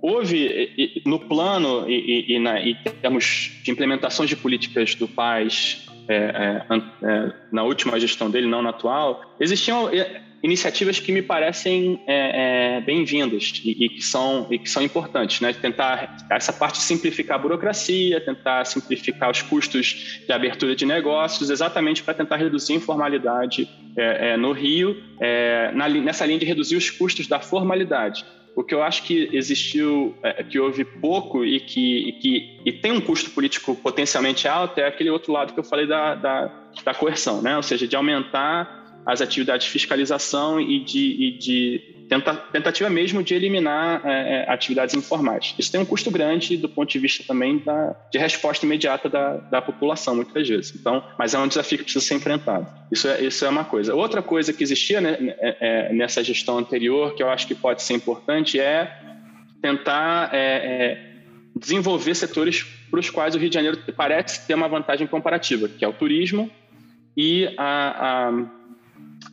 houve 0.00 1.02
no 1.04 1.18
plano 1.18 1.88
e, 1.88 1.94
e, 1.94 2.34
e, 2.34 2.38
na, 2.38 2.60
em 2.60 2.74
termos 2.74 3.52
de 3.62 3.70
implementação 3.70 4.24
de 4.24 4.36
políticas 4.36 4.94
do 4.94 5.06
PAS 5.06 5.85
é, 6.08 6.62
é, 7.02 7.32
na 7.50 7.62
última 7.62 7.98
gestão 7.98 8.30
dele, 8.30 8.46
não 8.46 8.62
na 8.62 8.70
atual, 8.70 9.34
existiam 9.40 9.90
iniciativas 10.42 11.00
que 11.00 11.10
me 11.10 11.22
parecem 11.22 12.00
é, 12.06 12.76
é, 12.76 12.80
bem-vindas 12.80 13.60
e, 13.64 13.84
e, 13.84 13.88
que 13.88 14.02
são, 14.02 14.46
e 14.50 14.58
que 14.58 14.68
são 14.68 14.82
importantes, 14.82 15.40
né? 15.40 15.52
Tentar 15.52 16.16
essa 16.30 16.52
parte 16.52 16.78
simplificar 16.78 17.36
a 17.36 17.38
burocracia, 17.38 18.20
tentar 18.20 18.64
simplificar 18.64 19.30
os 19.30 19.42
custos 19.42 20.22
de 20.26 20.32
abertura 20.32 20.76
de 20.76 20.86
negócios, 20.86 21.50
exatamente 21.50 22.02
para 22.02 22.14
tentar 22.14 22.36
reduzir 22.36 22.74
a 22.74 22.76
informalidade 22.76 23.68
é, 23.96 24.30
é 24.30 24.36
no 24.36 24.52
Rio, 24.52 24.96
é, 25.20 25.72
na, 25.72 25.88
nessa 25.88 26.24
linha 26.26 26.38
de 26.38 26.46
reduzir 26.46 26.76
os 26.76 26.90
custos 26.90 27.26
da 27.26 27.40
formalidade. 27.40 28.24
O 28.56 28.64
que 28.64 28.74
eu 28.74 28.82
acho 28.82 29.02
que 29.02 29.28
existiu, 29.32 30.16
é, 30.22 30.42
que 30.42 30.58
houve 30.58 30.82
pouco 30.82 31.44
e 31.44 31.60
que, 31.60 32.08
e 32.08 32.12
que 32.12 32.60
e 32.64 32.72
tem 32.72 32.90
um 32.90 33.02
custo 33.02 33.30
político 33.30 33.76
potencialmente 33.76 34.48
alto 34.48 34.80
é 34.80 34.88
aquele 34.88 35.10
outro 35.10 35.30
lado 35.30 35.52
que 35.52 35.60
eu 35.60 35.64
falei 35.64 35.86
da, 35.86 36.14
da, 36.14 36.46
da 36.82 36.94
coerção, 36.94 37.42
né? 37.42 37.54
ou 37.54 37.62
seja, 37.62 37.86
de 37.86 37.94
aumentar 37.94 39.02
as 39.04 39.20
atividades 39.20 39.66
de 39.66 39.72
fiscalização 39.72 40.58
e 40.58 40.82
de, 40.82 41.22
e 41.22 41.38
de 41.38 41.95
tenta, 42.08 42.34
tentativa 42.34 42.88
mesmo 42.88 43.22
de 43.22 43.34
eliminar 43.34 44.00
é, 44.04 44.44
é, 44.44 44.50
atividades 44.50 44.94
informais. 44.94 45.54
Isso 45.58 45.70
tem 45.70 45.80
um 45.80 45.84
custo 45.84 46.10
grande 46.10 46.56
do 46.56 46.68
ponto 46.68 46.90
de 46.90 46.98
vista 46.98 47.24
também 47.26 47.58
da, 47.58 47.94
de 48.10 48.18
resposta 48.18 48.64
imediata 48.64 49.08
da, 49.08 49.36
da 49.36 49.62
população, 49.62 50.14
muitas 50.14 50.48
vezes. 50.48 50.74
Então, 50.74 51.04
mas 51.18 51.34
é 51.34 51.38
um 51.38 51.48
desafio 51.48 51.78
que 51.78 51.84
precisa 51.84 52.04
ser 52.04 52.14
enfrentado. 52.14 52.66
Isso 52.90 53.08
é, 53.08 53.22
isso 53.22 53.44
é 53.44 53.48
uma 53.48 53.64
coisa. 53.64 53.94
Outra 53.94 54.22
coisa 54.22 54.52
que 54.52 54.62
existia 54.62 55.00
né, 55.00 55.16
é, 55.20 55.88
é 55.88 55.92
nessa 55.92 56.22
gestão 56.22 56.58
anterior, 56.58 57.14
que 57.14 57.22
eu 57.22 57.28
acho 57.28 57.46
que 57.46 57.54
pode 57.54 57.82
ser 57.82 57.94
importante, 57.94 58.58
é 58.58 58.90
tentar 59.60 60.30
é, 60.32 60.38
é, 60.38 61.12
desenvolver 61.54 62.14
setores 62.14 62.62
para 62.90 63.00
os 63.00 63.10
quais 63.10 63.34
o 63.34 63.38
Rio 63.38 63.48
de 63.48 63.54
Janeiro 63.54 63.78
parece 63.96 64.46
ter 64.46 64.54
uma 64.54 64.68
vantagem 64.68 65.06
comparativa, 65.06 65.68
que 65.68 65.84
é 65.84 65.88
o 65.88 65.92
turismo 65.92 66.50
e 67.16 67.52
a, 67.56 68.28
a 68.28 68.56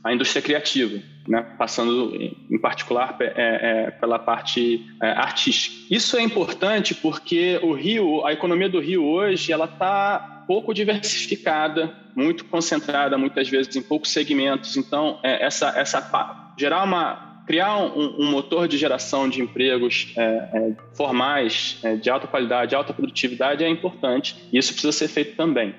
a 0.03 0.13
indústria 0.13 0.41
criativa, 0.41 1.01
né? 1.27 1.41
passando 1.57 2.15
em 2.15 2.57
particular 2.59 3.15
é, 3.19 3.25
é, 3.35 3.91
pela 3.91 4.19
parte 4.19 4.85
é, 5.01 5.09
artística. 5.11 5.93
Isso 5.93 6.17
é 6.17 6.21
importante 6.21 6.93
porque 6.93 7.59
o 7.61 7.73
Rio, 7.73 8.25
a 8.25 8.33
economia 8.33 8.69
do 8.69 8.79
Rio 8.79 9.05
hoje, 9.05 9.51
ela 9.51 9.65
está 9.65 10.43
pouco 10.47 10.73
diversificada, 10.73 11.93
muito 12.15 12.45
concentrada 12.45 13.17
muitas 13.17 13.49
vezes 13.49 13.75
em 13.75 13.81
poucos 13.81 14.11
segmentos. 14.11 14.75
Então, 14.75 15.19
é, 15.23 15.45
essa, 15.45 15.69
essa 15.77 16.53
gerar 16.57 16.83
uma 16.83 17.31
criar 17.45 17.77
um, 17.77 18.21
um, 18.21 18.31
motor 18.31 18.69
de 18.69 18.77
geração 18.77 19.27
de 19.27 19.41
empregos 19.41 20.13
é, 20.15 20.21
é, 20.23 20.75
formais, 20.93 21.77
de 22.01 22.09
alta 22.09 22.25
qualidade, 22.25 22.73
alta 22.73 22.93
produtividade 22.93 23.61
é 23.61 23.67
importante. 23.67 24.47
E 24.51 24.57
isso 24.57 24.71
precisa 24.71 24.93
ser 24.93 25.09
feito 25.09 25.35
também. 25.35 25.75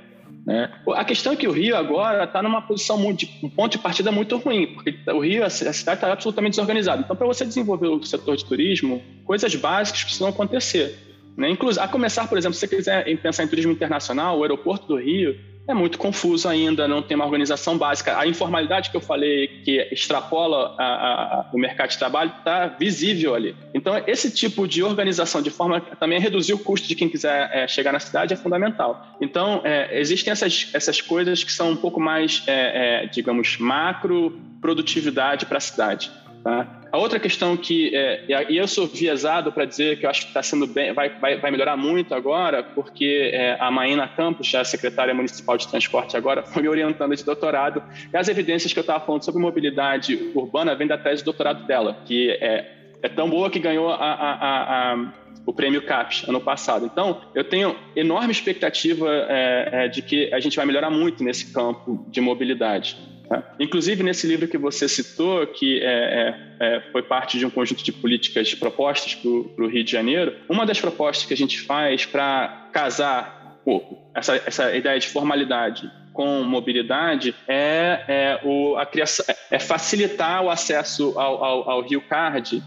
Né? 0.46 0.70
A 0.94 1.04
questão 1.04 1.32
é 1.32 1.36
que 1.36 1.48
o 1.48 1.52
Rio 1.52 1.74
agora 1.76 2.24
está 2.24 2.42
numa 2.42 2.60
posição 2.60 2.98
muito, 2.98 3.26
um 3.42 3.48
ponto 3.48 3.72
de 3.72 3.78
partida 3.78 4.12
muito 4.12 4.36
ruim, 4.36 4.66
porque 4.74 4.94
o 5.10 5.20
Rio, 5.20 5.44
a 5.44 5.50
cidade 5.50 5.76
está 5.76 6.12
absolutamente 6.12 6.52
desorganizada. 6.52 7.02
Então, 7.02 7.16
para 7.16 7.26
você 7.26 7.46
desenvolver 7.46 7.88
o 7.88 8.02
setor 8.04 8.36
de 8.36 8.44
turismo, 8.44 9.02
coisas 9.24 9.54
básicas 9.54 10.04
precisam 10.04 10.28
acontecer. 10.28 10.98
Né? 11.36 11.50
Inclusive, 11.50 11.84
a 11.84 11.88
começar, 11.88 12.28
por 12.28 12.36
exemplo, 12.36 12.54
se 12.54 12.60
você 12.60 12.76
quiser 12.76 13.16
pensar 13.18 13.44
em 13.44 13.48
turismo 13.48 13.72
internacional, 13.72 14.38
o 14.38 14.42
aeroporto 14.42 14.86
do 14.86 14.96
Rio 14.96 15.34
é 15.66 15.72
muito 15.72 15.98
confuso 15.98 16.48
ainda, 16.48 16.86
não 16.86 17.02
tem 17.02 17.14
uma 17.14 17.24
organização 17.24 17.78
básica. 17.78 18.18
A 18.18 18.26
informalidade 18.26 18.90
que 18.90 18.96
eu 18.96 19.00
falei, 19.00 19.48
que 19.64 19.88
extrapola 19.90 20.74
a, 20.78 20.84
a, 20.84 21.50
o 21.52 21.58
mercado 21.58 21.90
de 21.90 21.98
trabalho, 21.98 22.32
está 22.36 22.66
visível 22.66 23.34
ali. 23.34 23.56
Então, 23.72 24.02
esse 24.06 24.30
tipo 24.30 24.68
de 24.68 24.82
organização, 24.82 25.40
de 25.40 25.50
forma 25.50 25.80
também 25.80 26.18
a 26.18 26.20
reduzir 26.20 26.52
o 26.52 26.58
custo 26.58 26.86
de 26.86 26.94
quem 26.94 27.08
quiser 27.08 27.50
é, 27.52 27.66
chegar 27.66 27.92
na 27.92 28.00
cidade, 28.00 28.34
é 28.34 28.36
fundamental. 28.36 29.16
Então, 29.20 29.62
é, 29.64 29.98
existem 29.98 30.32
essas, 30.32 30.68
essas 30.74 31.00
coisas 31.00 31.42
que 31.42 31.52
são 31.52 31.70
um 31.70 31.76
pouco 31.76 31.98
mais, 31.98 32.42
é, 32.46 33.04
é 33.04 33.06
digamos, 33.06 33.56
macro 33.58 34.38
produtividade 34.60 35.46
para 35.46 35.58
a 35.58 35.60
cidade. 35.60 36.10
Tá? 36.44 36.82
A 36.92 36.98
outra 36.98 37.18
questão 37.18 37.56
que, 37.56 37.96
é, 37.96 38.22
e 38.50 38.56
eu 38.58 38.68
sou 38.68 38.86
viesado 38.86 39.50
para 39.50 39.64
dizer 39.64 39.98
que 39.98 40.04
eu 40.04 40.10
acho 40.10 40.20
que 40.20 40.26
está 40.28 40.42
sendo 40.42 40.66
bem, 40.66 40.92
vai, 40.92 41.08
vai, 41.18 41.38
vai, 41.38 41.50
melhorar 41.50 41.74
muito 41.74 42.14
agora, 42.14 42.62
porque 42.62 43.30
é, 43.32 43.56
a 43.58 43.70
Maína 43.70 44.06
Campos, 44.06 44.54
a 44.54 44.62
secretária 44.62 45.14
municipal 45.14 45.56
de 45.56 45.66
transporte 45.66 46.18
agora, 46.18 46.42
foi 46.42 46.60
me 46.60 46.68
orientando 46.68 47.16
de 47.16 47.24
doutorado, 47.24 47.82
e 48.12 48.16
as 48.16 48.28
evidências 48.28 48.74
que 48.74 48.78
eu 48.78 48.82
estava 48.82 49.02
falando 49.02 49.24
sobre 49.24 49.40
mobilidade 49.40 50.32
urbana 50.34 50.74
vêm 50.74 50.86
da 50.86 50.98
tese 50.98 51.22
de 51.22 51.24
doutorado 51.24 51.66
dela, 51.66 51.96
que 52.04 52.30
é, 52.32 52.72
é 53.02 53.08
tão 53.08 53.30
boa 53.30 53.48
que 53.48 53.58
ganhou 53.58 53.88
a, 53.88 53.96
a, 53.96 54.92
a, 54.92 55.12
o 55.46 55.52
prêmio 55.52 55.80
CAPES 55.86 56.28
ano 56.28 56.42
passado. 56.42 56.84
Então, 56.84 57.22
eu 57.34 57.44
tenho 57.44 57.74
enorme 57.96 58.32
expectativa 58.32 59.08
é, 59.30 59.68
é, 59.72 59.88
de 59.88 60.02
que 60.02 60.32
a 60.32 60.40
gente 60.40 60.58
vai 60.58 60.66
melhorar 60.66 60.90
muito 60.90 61.24
nesse 61.24 61.54
campo 61.54 62.04
de 62.08 62.20
mobilidade. 62.20 63.13
Tá? 63.28 63.54
Inclusive, 63.58 64.02
nesse 64.02 64.26
livro 64.26 64.46
que 64.46 64.58
você 64.58 64.88
citou, 64.88 65.46
que 65.46 65.80
é, 65.80 66.36
é, 66.60 66.76
é 66.76 66.80
foi 66.92 67.02
parte 67.02 67.38
de 67.38 67.46
um 67.46 67.50
conjunto 67.50 67.82
de 67.82 67.92
políticas 67.92 68.54
propostas 68.54 69.14
para 69.14 69.64
o 69.64 69.68
Rio 69.68 69.84
de 69.84 69.90
Janeiro, 69.90 70.34
uma 70.48 70.66
das 70.66 70.80
propostas 70.80 71.26
que 71.26 71.34
a 71.34 71.36
gente 71.36 71.60
faz 71.60 72.04
para 72.04 72.68
casar 72.72 73.60
pô, 73.64 73.82
essa, 74.14 74.36
essa 74.46 74.76
ideia 74.76 74.98
de 74.98 75.08
formalidade 75.08 75.90
com 76.12 76.44
mobilidade 76.44 77.34
é, 77.48 78.04
é, 78.06 78.40
o, 78.44 78.76
a 78.76 78.86
criação, 78.86 79.26
é 79.50 79.58
facilitar 79.58 80.42
o 80.42 80.48
acesso 80.48 81.18
ao, 81.18 81.44
ao, 81.44 81.70
ao 81.70 81.82
Rio 81.82 82.00
Card 82.00 82.62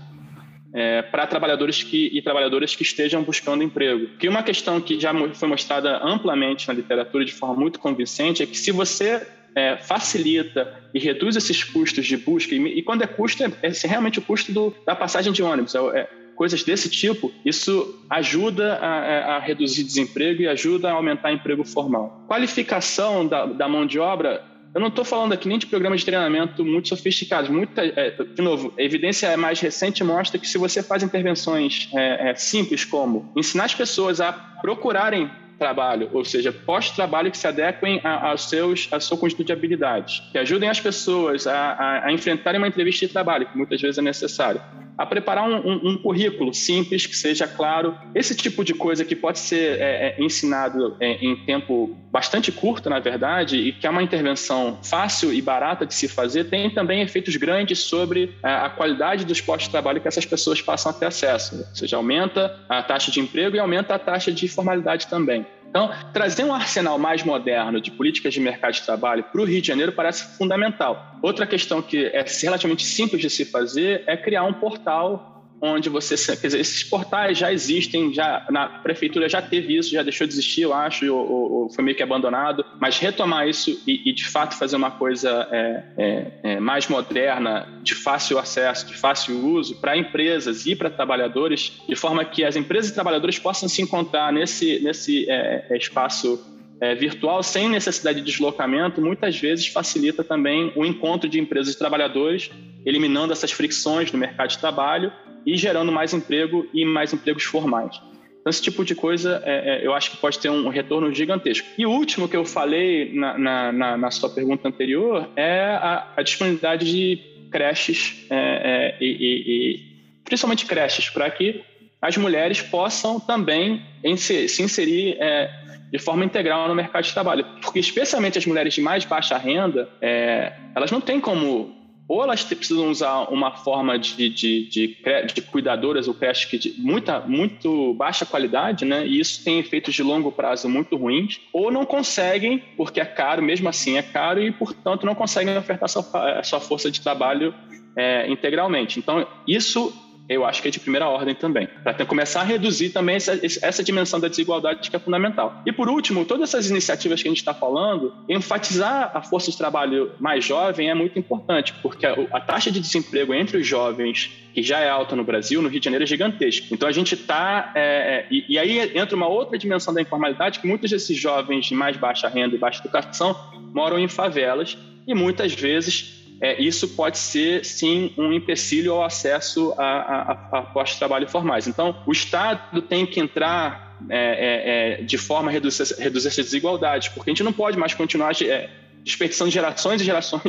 é, 0.74 1.02
para 1.02 1.26
trabalhadores 1.26 1.82
que, 1.82 2.12
e 2.14 2.22
trabalhadoras 2.22 2.76
que 2.76 2.84
estejam 2.84 3.24
buscando 3.24 3.64
emprego. 3.64 4.18
Que 4.18 4.28
uma 4.28 4.44
questão 4.44 4.82
que 4.82 5.00
já 5.00 5.14
foi 5.34 5.48
mostrada 5.48 6.00
amplamente 6.04 6.68
na 6.68 6.74
literatura 6.74 7.24
de 7.24 7.34
forma 7.34 7.56
muito 7.56 7.80
convincente 7.80 8.44
é 8.44 8.46
que 8.46 8.58
se 8.58 8.72
você 8.72 9.26
é, 9.58 9.76
facilita 9.76 10.72
e 10.94 11.00
reduz 11.00 11.36
esses 11.36 11.64
custos 11.64 12.06
de 12.06 12.16
busca. 12.16 12.54
E, 12.54 12.80
e 12.80 12.84
quando 12.84 13.02
é 13.02 13.08
custo, 13.08 13.44
é, 13.44 13.52
é, 13.64 13.72
realmente 13.88 14.20
o 14.20 14.22
custo 14.22 14.52
do, 14.52 14.76
da 14.86 14.96
passagem 14.96 15.34
de 15.34 15.42
ônibus. 15.42 15.74
É, 15.74 15.80
é 15.80 16.10
coisas 16.36 16.64
desse 16.64 16.88
tipo, 16.88 17.34
isso 17.44 18.00
ajuda 18.08 18.78
a, 18.80 19.06
é, 19.06 19.24
a, 19.24 19.40
reduzir 19.40 19.84
desemprego 19.84 20.44
e 20.44 20.48
ajuda 20.48 20.88
a 20.88 20.94
aumentar 20.94 21.34
emprego 21.34 21.64
formal. 21.64 22.24
Qualificação 22.28 23.26
da, 23.26 23.48
da 23.48 23.68
mão 23.68 23.88
de 23.88 23.98
obra 23.98 24.46
eu 24.76 24.80
não 24.80 24.90
estou 24.90 25.04
falando 25.04 25.34
aqui 25.34 25.48
nem 25.48 25.58
de 25.58 25.66
programas 25.66 26.02
de 26.02 26.06
treinamento 26.06 26.64
muito 26.64 26.90
sofisticados. 26.90 27.50
Muita, 27.50 27.84
é, 27.84 28.12
de 28.12 28.42
novo, 28.44 28.72
a 28.78 28.84
evidência 28.84 29.36
mais 29.36 29.60
recente 29.60 30.04
mostra 30.04 30.38
que 30.38 30.48
se 30.48 30.60
você 30.60 30.84
faz 30.84 31.02
intervenções 31.02 31.90
é, 31.96 32.30
é, 32.30 32.36
simples 32.36 32.86
como 32.86 33.32
ensinar 33.36 33.64
as 33.64 33.74
pessoas 33.74 34.22
a 34.22 34.32
procurarem 34.32 35.32
trabalho, 35.58 36.10
ou 36.14 36.24
seja, 36.24 36.52
pós-trabalho 36.52 37.32
que 37.32 37.38
se 37.38 37.48
adequem 37.48 38.02
aos 38.04 38.50
seus, 38.50 38.88
ao 38.92 39.02
seu 39.02 39.18
conjunto 39.18 39.44
de 39.44 39.52
habilidades, 39.52 40.22
que 40.32 40.38
ajudem 40.38 40.70
as 40.70 40.80
pessoas 40.80 41.48
a, 41.48 41.74
a, 41.74 42.06
a, 42.08 42.14
enfrentarem 42.14 42.60
uma 42.60 42.68
entrevista 42.68 43.06
de 43.06 43.12
trabalho, 43.12 43.48
que 43.48 43.58
muitas 43.58 43.82
vezes 43.82 43.98
é 43.98 44.02
necessário, 44.02 44.62
a 44.98 45.06
preparar 45.06 45.48
um, 45.48 45.58
um, 45.58 45.90
um 45.90 45.98
currículo 45.98 46.54
simples, 46.54 47.06
que 47.06 47.16
seja 47.16 47.48
claro, 47.48 47.98
esse 48.16 48.36
tipo 48.36 48.64
de 48.64 48.74
coisa 48.74 49.06
que 49.06 49.16
pode 49.16 49.40
ser 49.40 49.80
é, 49.80 50.16
é, 50.18 50.24
ensinado 50.24 50.96
é, 51.00 51.14
em 51.14 51.36
tempo 51.46 51.96
bastante 52.12 52.52
curto, 52.52 52.90
na 52.90 53.00
verdade, 53.00 53.58
e 53.58 53.74
que 53.74 53.86
é 53.86 53.90
uma 53.90 54.02
intervenção 54.02 54.80
fácil 54.82 55.32
e 55.32 55.42
barata 55.42 55.86
de 55.86 55.94
se 55.94 56.08
fazer, 56.08 56.46
tem 56.46 56.70
também 56.70 57.02
efeitos 57.02 57.36
grandes 57.36 57.80
sobre 57.80 58.34
a, 58.42 58.66
a 58.66 58.70
qualidade 58.70 59.26
dos 59.26 59.40
postos 59.40 59.66
de 59.66 59.72
trabalho 59.72 60.02
que 60.02 60.08
essas 60.08 60.26
pessoas 60.26 60.62
passam 60.62 60.90
a 60.90 60.94
ter 60.94 61.06
acesso, 61.06 61.58
ou 61.58 61.76
seja, 61.76 61.98
aumenta 61.98 62.60
a 62.68 62.82
taxa 62.82 63.12
de 63.12 63.20
emprego 63.20 63.56
e 63.56 63.60
aumenta 63.60 63.94
a 63.94 64.00
taxa 64.00 64.32
de 64.32 64.48
formalidade 64.48 65.08
também. 65.08 65.46
Então, 65.78 65.92
trazer 66.12 66.44
um 66.44 66.52
arsenal 66.52 66.98
mais 66.98 67.24
moderno 67.24 67.80
de 67.80 67.92
políticas 67.92 68.34
de 68.34 68.40
mercado 68.40 68.74
de 68.74 68.82
trabalho 68.82 69.24
para 69.24 69.40
o 69.40 69.44
Rio 69.44 69.62
de 69.62 69.68
Janeiro 69.68 69.92
parece 69.92 70.36
fundamental. 70.36 71.16
Outra 71.22 71.46
questão 71.46 71.84
que 71.84 72.06
é 72.08 72.26
relativamente 72.42 72.84
simples 72.84 73.22
de 73.22 73.30
se 73.30 73.46
fazer 73.46 74.04
é 74.08 74.18
criar 74.18 74.44
um 74.46 74.54
portal 74.54 75.37
onde 75.62 75.90
você, 75.90 76.16
quer 76.36 76.48
dizer, 76.48 76.60
esses 76.60 76.84
portais 76.84 77.38
já 77.38 77.52
existem, 77.52 78.14
já 78.14 78.46
na 78.50 78.68
prefeitura 78.68 79.28
já 79.28 79.42
teve 79.42 79.76
isso, 79.76 79.92
já 79.92 80.04
deixou 80.04 80.28
de 80.28 80.34
existir, 80.34 80.62
eu 80.62 80.74
acho, 80.74 81.12
ou, 81.14 81.52
ou 81.52 81.70
foi 81.70 81.84
meio 81.84 81.98
que 81.98 82.04
abandonado, 82.04 82.64
mas 82.80 83.00
retomar 83.00 83.48
isso 83.48 83.82
e, 83.88 84.10
e 84.10 84.14
de 84.14 84.26
fato 84.26 84.58
fazer 84.58 84.76
uma 84.76 84.92
coisa 84.92 85.48
é, 85.52 85.84
é, 85.98 86.32
é, 86.44 86.60
mais 86.60 86.88
moderna, 86.88 87.68
de 87.82 87.96
fácil 87.96 88.38
acesso, 88.38 88.86
de 88.86 88.96
fácil 88.96 89.44
uso 89.46 89.76
para 89.82 89.98
empresas 89.98 90.66
e 90.66 90.76
para 90.76 90.90
trabalhadores, 90.90 91.82
de 91.88 91.96
forma 91.96 92.24
que 92.24 92.44
as 92.44 92.56
empresas 92.56 92.92
e 92.92 92.94
trabalhadores 92.94 93.40
possam 93.40 93.68
se 93.68 93.82
encontrar 93.82 94.32
nesse, 94.32 94.80
nesse 94.80 95.30
é, 95.30 95.66
é, 95.70 95.78
espaço 95.78 96.40
é, 96.80 96.94
virtual 96.94 97.42
sem 97.42 97.68
necessidade 97.68 98.20
de 98.22 98.26
deslocamento, 98.32 99.02
muitas 99.02 99.36
vezes 99.36 99.68
facilita 99.68 100.24
também 100.24 100.72
o 100.76 100.86
encontro 100.86 101.28
de 101.28 101.40
empresas 101.40 101.74
e 101.74 101.78
trabalhadores, 101.78 102.52
eliminando 102.86 103.34
essas 103.34 103.52
fricções 103.52 104.12
no 104.12 104.20
mercado 104.20 104.50
de 104.50 104.60
trabalho 104.60 105.12
e 105.48 105.56
gerando 105.56 105.92
mais 105.92 106.14
emprego 106.14 106.68
e 106.74 106.84
mais 106.84 107.14
empregos 107.14 107.44
formais. 107.44 108.02
Então, 108.48 108.50
esse 108.50 108.62
tipo 108.62 108.84
de 108.84 108.94
coisa 108.94 109.42
é, 109.46 109.82
é, 109.82 109.86
eu 109.88 109.94
acho 109.94 110.12
que 110.12 110.18
pode 110.18 110.40
ter 110.40 110.50
um 110.50 110.68
retorno 110.68 111.12
gigantesco. 111.14 111.68
E 111.78 111.86
o 111.86 111.90
último 111.90 112.28
que 112.28 112.36
eu 112.36 112.46
falei 112.46 113.14
na, 113.14 113.38
na, 113.72 113.98
na 113.98 114.12
sua 114.12 114.30
pergunta 114.30 114.68
anterior 114.68 115.30
é 115.36 115.62
a, 115.62 116.14
a 116.18 116.22
disponibilidade 116.22 116.86
de 116.86 117.20
creches 117.50 118.26
é, 118.30 118.36
é 118.36 119.04
e, 119.04 119.06
e, 119.06 119.74
e, 119.74 120.24
principalmente 120.26 120.66
creches, 120.66 121.10
para 121.10 121.30
que 121.32 121.64
as 122.02 122.16
mulheres 122.18 122.62
possam 122.62 123.20
também 123.20 123.82
se 124.18 124.62
inserir 124.62 125.18
é, 125.20 125.50
de 125.92 126.00
forma 126.00 126.24
integral 126.24 126.68
no 126.68 126.76
mercado 126.76 127.04
de 127.04 127.14
trabalho. 127.14 127.46
Porque, 127.62 127.80
especialmente 127.80 128.38
as 128.38 128.46
mulheres 128.46 128.74
de 128.74 128.82
mais 128.82 129.06
baixa 129.06 129.38
renda, 129.38 129.90
é, 130.02 130.54
elas 130.76 130.92
não 130.92 131.02
têm 131.02 131.20
como. 131.20 131.76
Ou 132.08 132.24
elas 132.24 132.44
precisam 132.44 132.90
usar 132.90 133.30
uma 133.30 133.52
forma 133.52 134.00
de, 134.00 134.30
de, 134.30 134.66
de, 134.70 134.98
de 135.34 135.42
cuidadoras 135.42 136.08
ou 136.08 136.14
creche 136.14 136.58
de 136.58 136.74
muita, 136.78 137.20
muito 137.20 137.94
baixa 137.96 138.26
qualidade, 138.26 138.86
né? 138.86 139.06
E 139.06 139.20
isso 139.20 139.44
tem 139.44 139.60
efeitos 139.60 139.94
de 139.94 140.04
longo 140.04 140.32
prazo 140.32 140.70
muito 140.70 140.96
ruins, 140.96 141.40
ou 141.52 141.72
não 141.72 141.86
conseguem, 141.86 142.64
porque 142.78 143.02
é 143.02 143.06
caro, 143.06 143.42
mesmo 143.42 143.68
assim 143.68 143.98
é 143.98 144.02
caro, 144.02 144.42
e, 144.42 144.52
portanto, 144.52 145.06
não 145.06 145.16
conseguem 145.16 145.58
ofertar 145.58 145.90
sua, 145.90 146.44
sua 146.44 146.60
força 146.60 146.90
de 146.90 147.02
trabalho 147.02 147.54
é, 147.96 148.30
integralmente. 148.32 149.00
Então, 149.00 149.28
isso 149.48 149.94
eu 150.30 150.46
acho 150.46 150.62
que 150.62 150.68
é 150.68 150.72
de 150.72 150.80
primeira 150.80 151.08
ordem 151.08 151.34
também, 151.34 151.68
para 151.84 152.06
começar 152.06 152.42
a 152.42 152.44
reduzir 152.44 152.90
também 152.90 153.16
essa, 153.16 153.40
essa, 153.44 153.84
dimensão 153.84 154.20
da 154.20 154.28
desigualdade 154.28 154.90
que 154.90 154.96
é 154.96 155.00
fundamental. 155.00 155.62
E 155.66 155.72
por 155.72 155.88
último, 155.88 156.26
todas 156.26 156.50
essas 156.50 156.70
iniciativas 156.70 157.22
que 157.22 157.28
a 157.28 157.32
gente 157.32 157.40
está 157.40 157.54
falando, 157.54 158.14
enfatizar 158.28 159.12
a 159.14 159.22
força 159.22 159.52
de 159.52 159.58
trabalho 159.58 160.12
mais 160.20 160.44
jovem 160.44 160.90
é 160.90 160.94
muito 160.94 161.18
importante, 161.18 161.74
porque 161.82 162.06
a, 162.06 162.14
a, 162.32 162.42
taxa 162.42 162.72
de 162.72 162.80
desemprego 162.80 163.34
entre 163.34 163.58
os 163.58 163.66
jovens, 163.66 164.32
que 164.54 164.62
já 164.62 164.80
é 164.80 164.90
alta 164.90 165.16
no 165.16 165.24
Brasil, 165.24 165.62
no 165.62 165.70
Rio 165.70 165.80
de 165.80 165.86
Janeiro, 165.86 166.04
é 166.04 166.08
gigantesca. 166.08 166.68
Então 166.72 166.90
a 166.90 166.92
gente 166.92 167.14
está. 167.14 167.72
É, 167.76 167.82
é, 167.82 168.28
e, 168.30 168.46
e 168.50 168.60
aí 168.60 168.98
entra 168.98 169.16
uma 169.16 169.28
outra 169.28 169.58
dimensão 169.58 169.94
da 169.94 170.02
informalidade, 170.02 170.60
que 170.60 170.68
muitos 170.68 170.92
desses 170.92 171.18
jovens 171.18 171.68
de 171.68 171.76
mais 171.76 171.96
baixa 171.96 172.28
renda 172.28 172.56
e 172.56 172.58
baixa 172.60 172.82
educação 172.82 173.36
moram 173.74 173.98
em 173.98 174.08
favelas 174.08 174.78
e 175.08 175.14
muitas 175.14 175.54
vezes 175.54 176.17
é, 176.40 176.62
isso 176.62 176.90
pode 176.90 177.18
ser, 177.18 177.66
sim, 177.66 178.14
um 178.18 178.32
empecilho 178.32 178.94
ao 178.94 179.04
acesso 179.04 179.74
a, 179.78 179.84
a, 179.84 180.60
a 180.60 180.62
postos 180.62 180.94
de 180.94 181.00
trabalho 181.00 181.28
formais. 181.28 181.68
Então, 181.68 181.96
o 182.06 182.12
Estado 182.12 182.82
tem 182.82 183.06
que 183.06 183.20
entrar 183.20 183.98
é, 184.10 184.18
é, 184.18 185.02
é, 185.02 185.04
de 185.04 185.18
forma 185.18 185.50
a 185.50 185.52
reduzir, 185.52 185.96
reduzir 185.98 186.28
essas 186.28 186.46
desigualdades, 186.46 187.10
porque 187.10 187.32
a 187.32 187.34
gente 187.34 187.44
não 187.44 187.54
pode 187.54 187.78
mais 187.78 187.94
continuar 187.96 188.32
é, 188.44 188.70
desperdiçando 189.04 189.50
gerações 189.50 190.02
e 190.02 190.06
gerações 190.06 190.44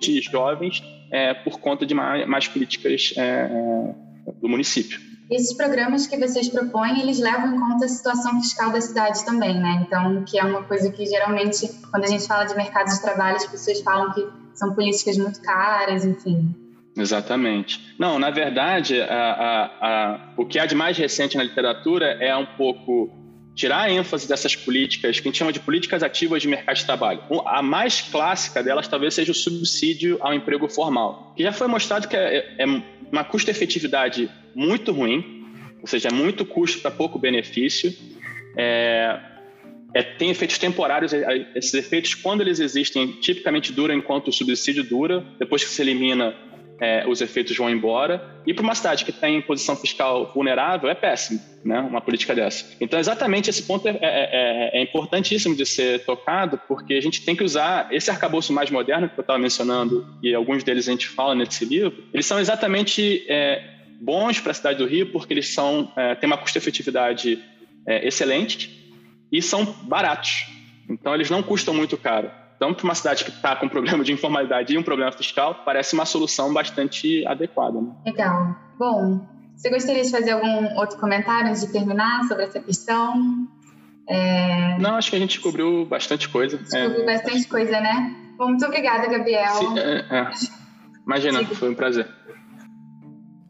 de 0.00 0.20
jovens 0.20 0.82
é, 1.10 1.32
por 1.32 1.58
conta 1.58 1.86
de 1.86 1.94
mais, 1.94 2.26
mais 2.26 2.46
políticas 2.46 3.14
do 4.42 4.48
município. 4.48 5.00
Esses 5.30 5.56
programas 5.56 6.06
que 6.06 6.16
vocês 6.18 6.48
propõem, 6.48 7.00
eles 7.00 7.18
levam 7.18 7.54
em 7.54 7.58
conta 7.58 7.86
a 7.86 7.88
situação 7.88 8.40
fiscal 8.40 8.70
da 8.70 8.80
cidade 8.80 9.24
também, 9.24 9.58
né? 9.58 9.84
Então, 9.86 10.22
que 10.24 10.38
é 10.38 10.44
uma 10.44 10.62
coisa 10.62 10.90
que 10.90 11.06
geralmente, 11.06 11.68
quando 11.90 12.04
a 12.04 12.08
gente 12.08 12.26
fala 12.26 12.44
de 12.44 12.54
mercado 12.54 12.88
de 12.88 13.00
trabalho, 13.00 13.36
as 13.36 13.46
pessoas 13.46 13.80
falam 13.80 14.12
que 14.12 14.26
são 14.54 14.74
políticas 14.74 15.16
muito 15.16 15.40
caras, 15.40 16.04
enfim. 16.04 16.54
Exatamente. 16.96 17.94
Não, 17.98 18.18
na 18.18 18.30
verdade, 18.30 19.00
a, 19.00 19.06
a, 19.06 19.64
a, 19.80 20.20
o 20.36 20.46
que 20.46 20.58
há 20.58 20.66
de 20.66 20.74
mais 20.74 20.96
recente 20.96 21.36
na 21.36 21.42
literatura 21.42 22.06
é 22.20 22.36
um 22.36 22.46
pouco 22.46 23.10
tirar 23.54 23.82
a 23.82 23.90
ênfase 23.90 24.28
dessas 24.28 24.56
políticas, 24.56 25.20
que 25.20 25.28
a 25.28 25.30
gente 25.30 25.38
chama 25.38 25.52
de 25.52 25.60
políticas 25.60 26.02
ativas 26.02 26.42
de 26.42 26.48
mercado 26.48 26.76
de 26.76 26.84
trabalho. 26.84 27.20
A 27.46 27.62
mais 27.62 28.00
clássica 28.00 28.62
delas 28.62 28.88
talvez 28.88 29.14
seja 29.14 29.30
o 29.30 29.34
subsídio 29.34 30.18
ao 30.20 30.34
emprego 30.34 30.68
formal, 30.68 31.32
que 31.36 31.42
já 31.42 31.52
foi 31.52 31.68
mostrado 31.68 32.08
que 32.08 32.16
é, 32.16 32.56
é 32.58 32.66
uma 33.10 33.24
custo-efetividade 33.24 34.30
muito 34.54 34.92
ruim, 34.92 35.44
ou 35.80 35.86
seja, 35.86 36.08
é 36.08 36.12
muito 36.12 36.44
custo 36.44 36.80
para 36.80 36.90
pouco 36.90 37.18
benefício. 37.18 37.94
É, 38.56 39.20
é, 39.94 40.02
tem 40.02 40.30
efeitos 40.30 40.58
temporários. 40.58 41.12
É, 41.12 41.22
é, 41.22 41.46
esses 41.54 41.72
efeitos, 41.74 42.14
quando 42.14 42.40
eles 42.40 42.58
existem, 42.58 43.06
tipicamente 43.20 43.72
duram 43.72 43.94
enquanto 43.94 44.28
o 44.28 44.32
subsídio 44.32 44.82
dura. 44.82 45.24
Depois 45.38 45.62
que 45.62 45.70
se 45.70 45.80
elimina, 45.80 46.34
é, 46.80 47.06
os 47.06 47.20
efeitos 47.20 47.56
vão 47.56 47.70
embora. 47.70 48.40
E 48.46 48.52
para 48.52 48.62
uma 48.62 48.74
cidade 48.74 49.04
que 49.04 49.12
tem 49.12 49.40
posição 49.40 49.76
fiscal 49.76 50.32
vulnerável, 50.34 50.88
é 50.88 50.94
péssimo, 50.94 51.40
né? 51.64 51.80
Uma 51.80 52.00
política 52.00 52.34
dessa. 52.34 52.76
Então, 52.80 52.98
exatamente 52.98 53.48
esse 53.48 53.62
ponto 53.62 53.86
é, 53.88 53.92
é, 53.92 53.98
é, 54.02 54.78
é 54.78 54.82
importantíssimo 54.82 55.54
de 55.54 55.64
ser 55.64 56.04
tocado, 56.04 56.60
porque 56.68 56.94
a 56.94 57.00
gente 57.00 57.24
tem 57.24 57.34
que 57.34 57.44
usar 57.44 57.88
esse 57.92 58.10
arcabouço 58.10 58.52
mais 58.52 58.70
moderno 58.70 59.08
que 59.08 59.18
eu 59.18 59.22
estava 59.22 59.38
mencionando, 59.38 60.06
e 60.22 60.34
alguns 60.34 60.62
deles 60.62 60.88
a 60.88 60.90
gente 60.90 61.08
fala 61.08 61.34
nesse 61.34 61.64
livro, 61.64 62.04
eles 62.12 62.26
são 62.26 62.38
exatamente 62.38 63.26
bons 64.00 64.40
para 64.40 64.50
a 64.50 64.54
cidade 64.54 64.78
do 64.78 64.86
Rio, 64.86 65.10
porque 65.10 65.32
eles 65.32 65.54
são, 65.54 65.92
têm 66.20 66.26
uma 66.26 66.36
custo-efetividade 66.36 67.38
excelente 67.86 68.92
e 69.32 69.40
são 69.40 69.64
baratos. 69.64 70.46
Então, 70.88 71.14
eles 71.14 71.30
não 71.30 71.42
custam 71.42 71.72
muito 71.72 71.96
caro. 71.96 72.30
Então, 72.56 72.72
para 72.72 72.84
uma 72.84 72.94
cidade 72.94 73.24
que 73.24 73.30
está 73.30 73.56
com 73.56 73.66
um 73.66 73.68
problema 73.68 74.04
de 74.04 74.12
informalidade 74.12 74.72
e 74.72 74.78
um 74.78 74.82
problema 74.82 75.12
fiscal, 75.12 75.62
parece 75.64 75.94
uma 75.94 76.06
solução 76.06 76.52
bastante 76.52 77.26
adequada. 77.26 77.80
Né? 77.80 77.90
Legal. 78.06 78.56
Bom, 78.78 79.26
você 79.56 79.70
gostaria 79.70 80.02
de 80.02 80.10
fazer 80.10 80.32
algum 80.32 80.76
outro 80.78 80.98
comentário 80.98 81.48
antes 81.48 81.62
de 81.66 81.72
terminar 81.72 82.24
sobre 82.24 82.44
essa 82.44 82.60
questão? 82.60 83.48
É... 84.08 84.78
Não, 84.78 84.96
acho 84.96 85.10
que 85.10 85.16
a 85.16 85.18
gente 85.18 85.40
cobriu 85.40 85.84
bastante 85.86 86.28
coisa. 86.28 86.56
Descobriu 86.58 87.02
é... 87.02 87.06
bastante 87.06 87.48
coisa, 87.48 87.80
né? 87.80 88.14
Bom, 88.36 88.48
muito 88.48 88.64
obrigada, 88.64 89.08
Gabriel. 89.08 89.54
Sim, 89.54 89.78
é, 89.78 90.04
é. 90.10 90.30
Imagina, 91.06 91.44
foi 91.44 91.70
um 91.70 91.74
prazer. 91.74 92.08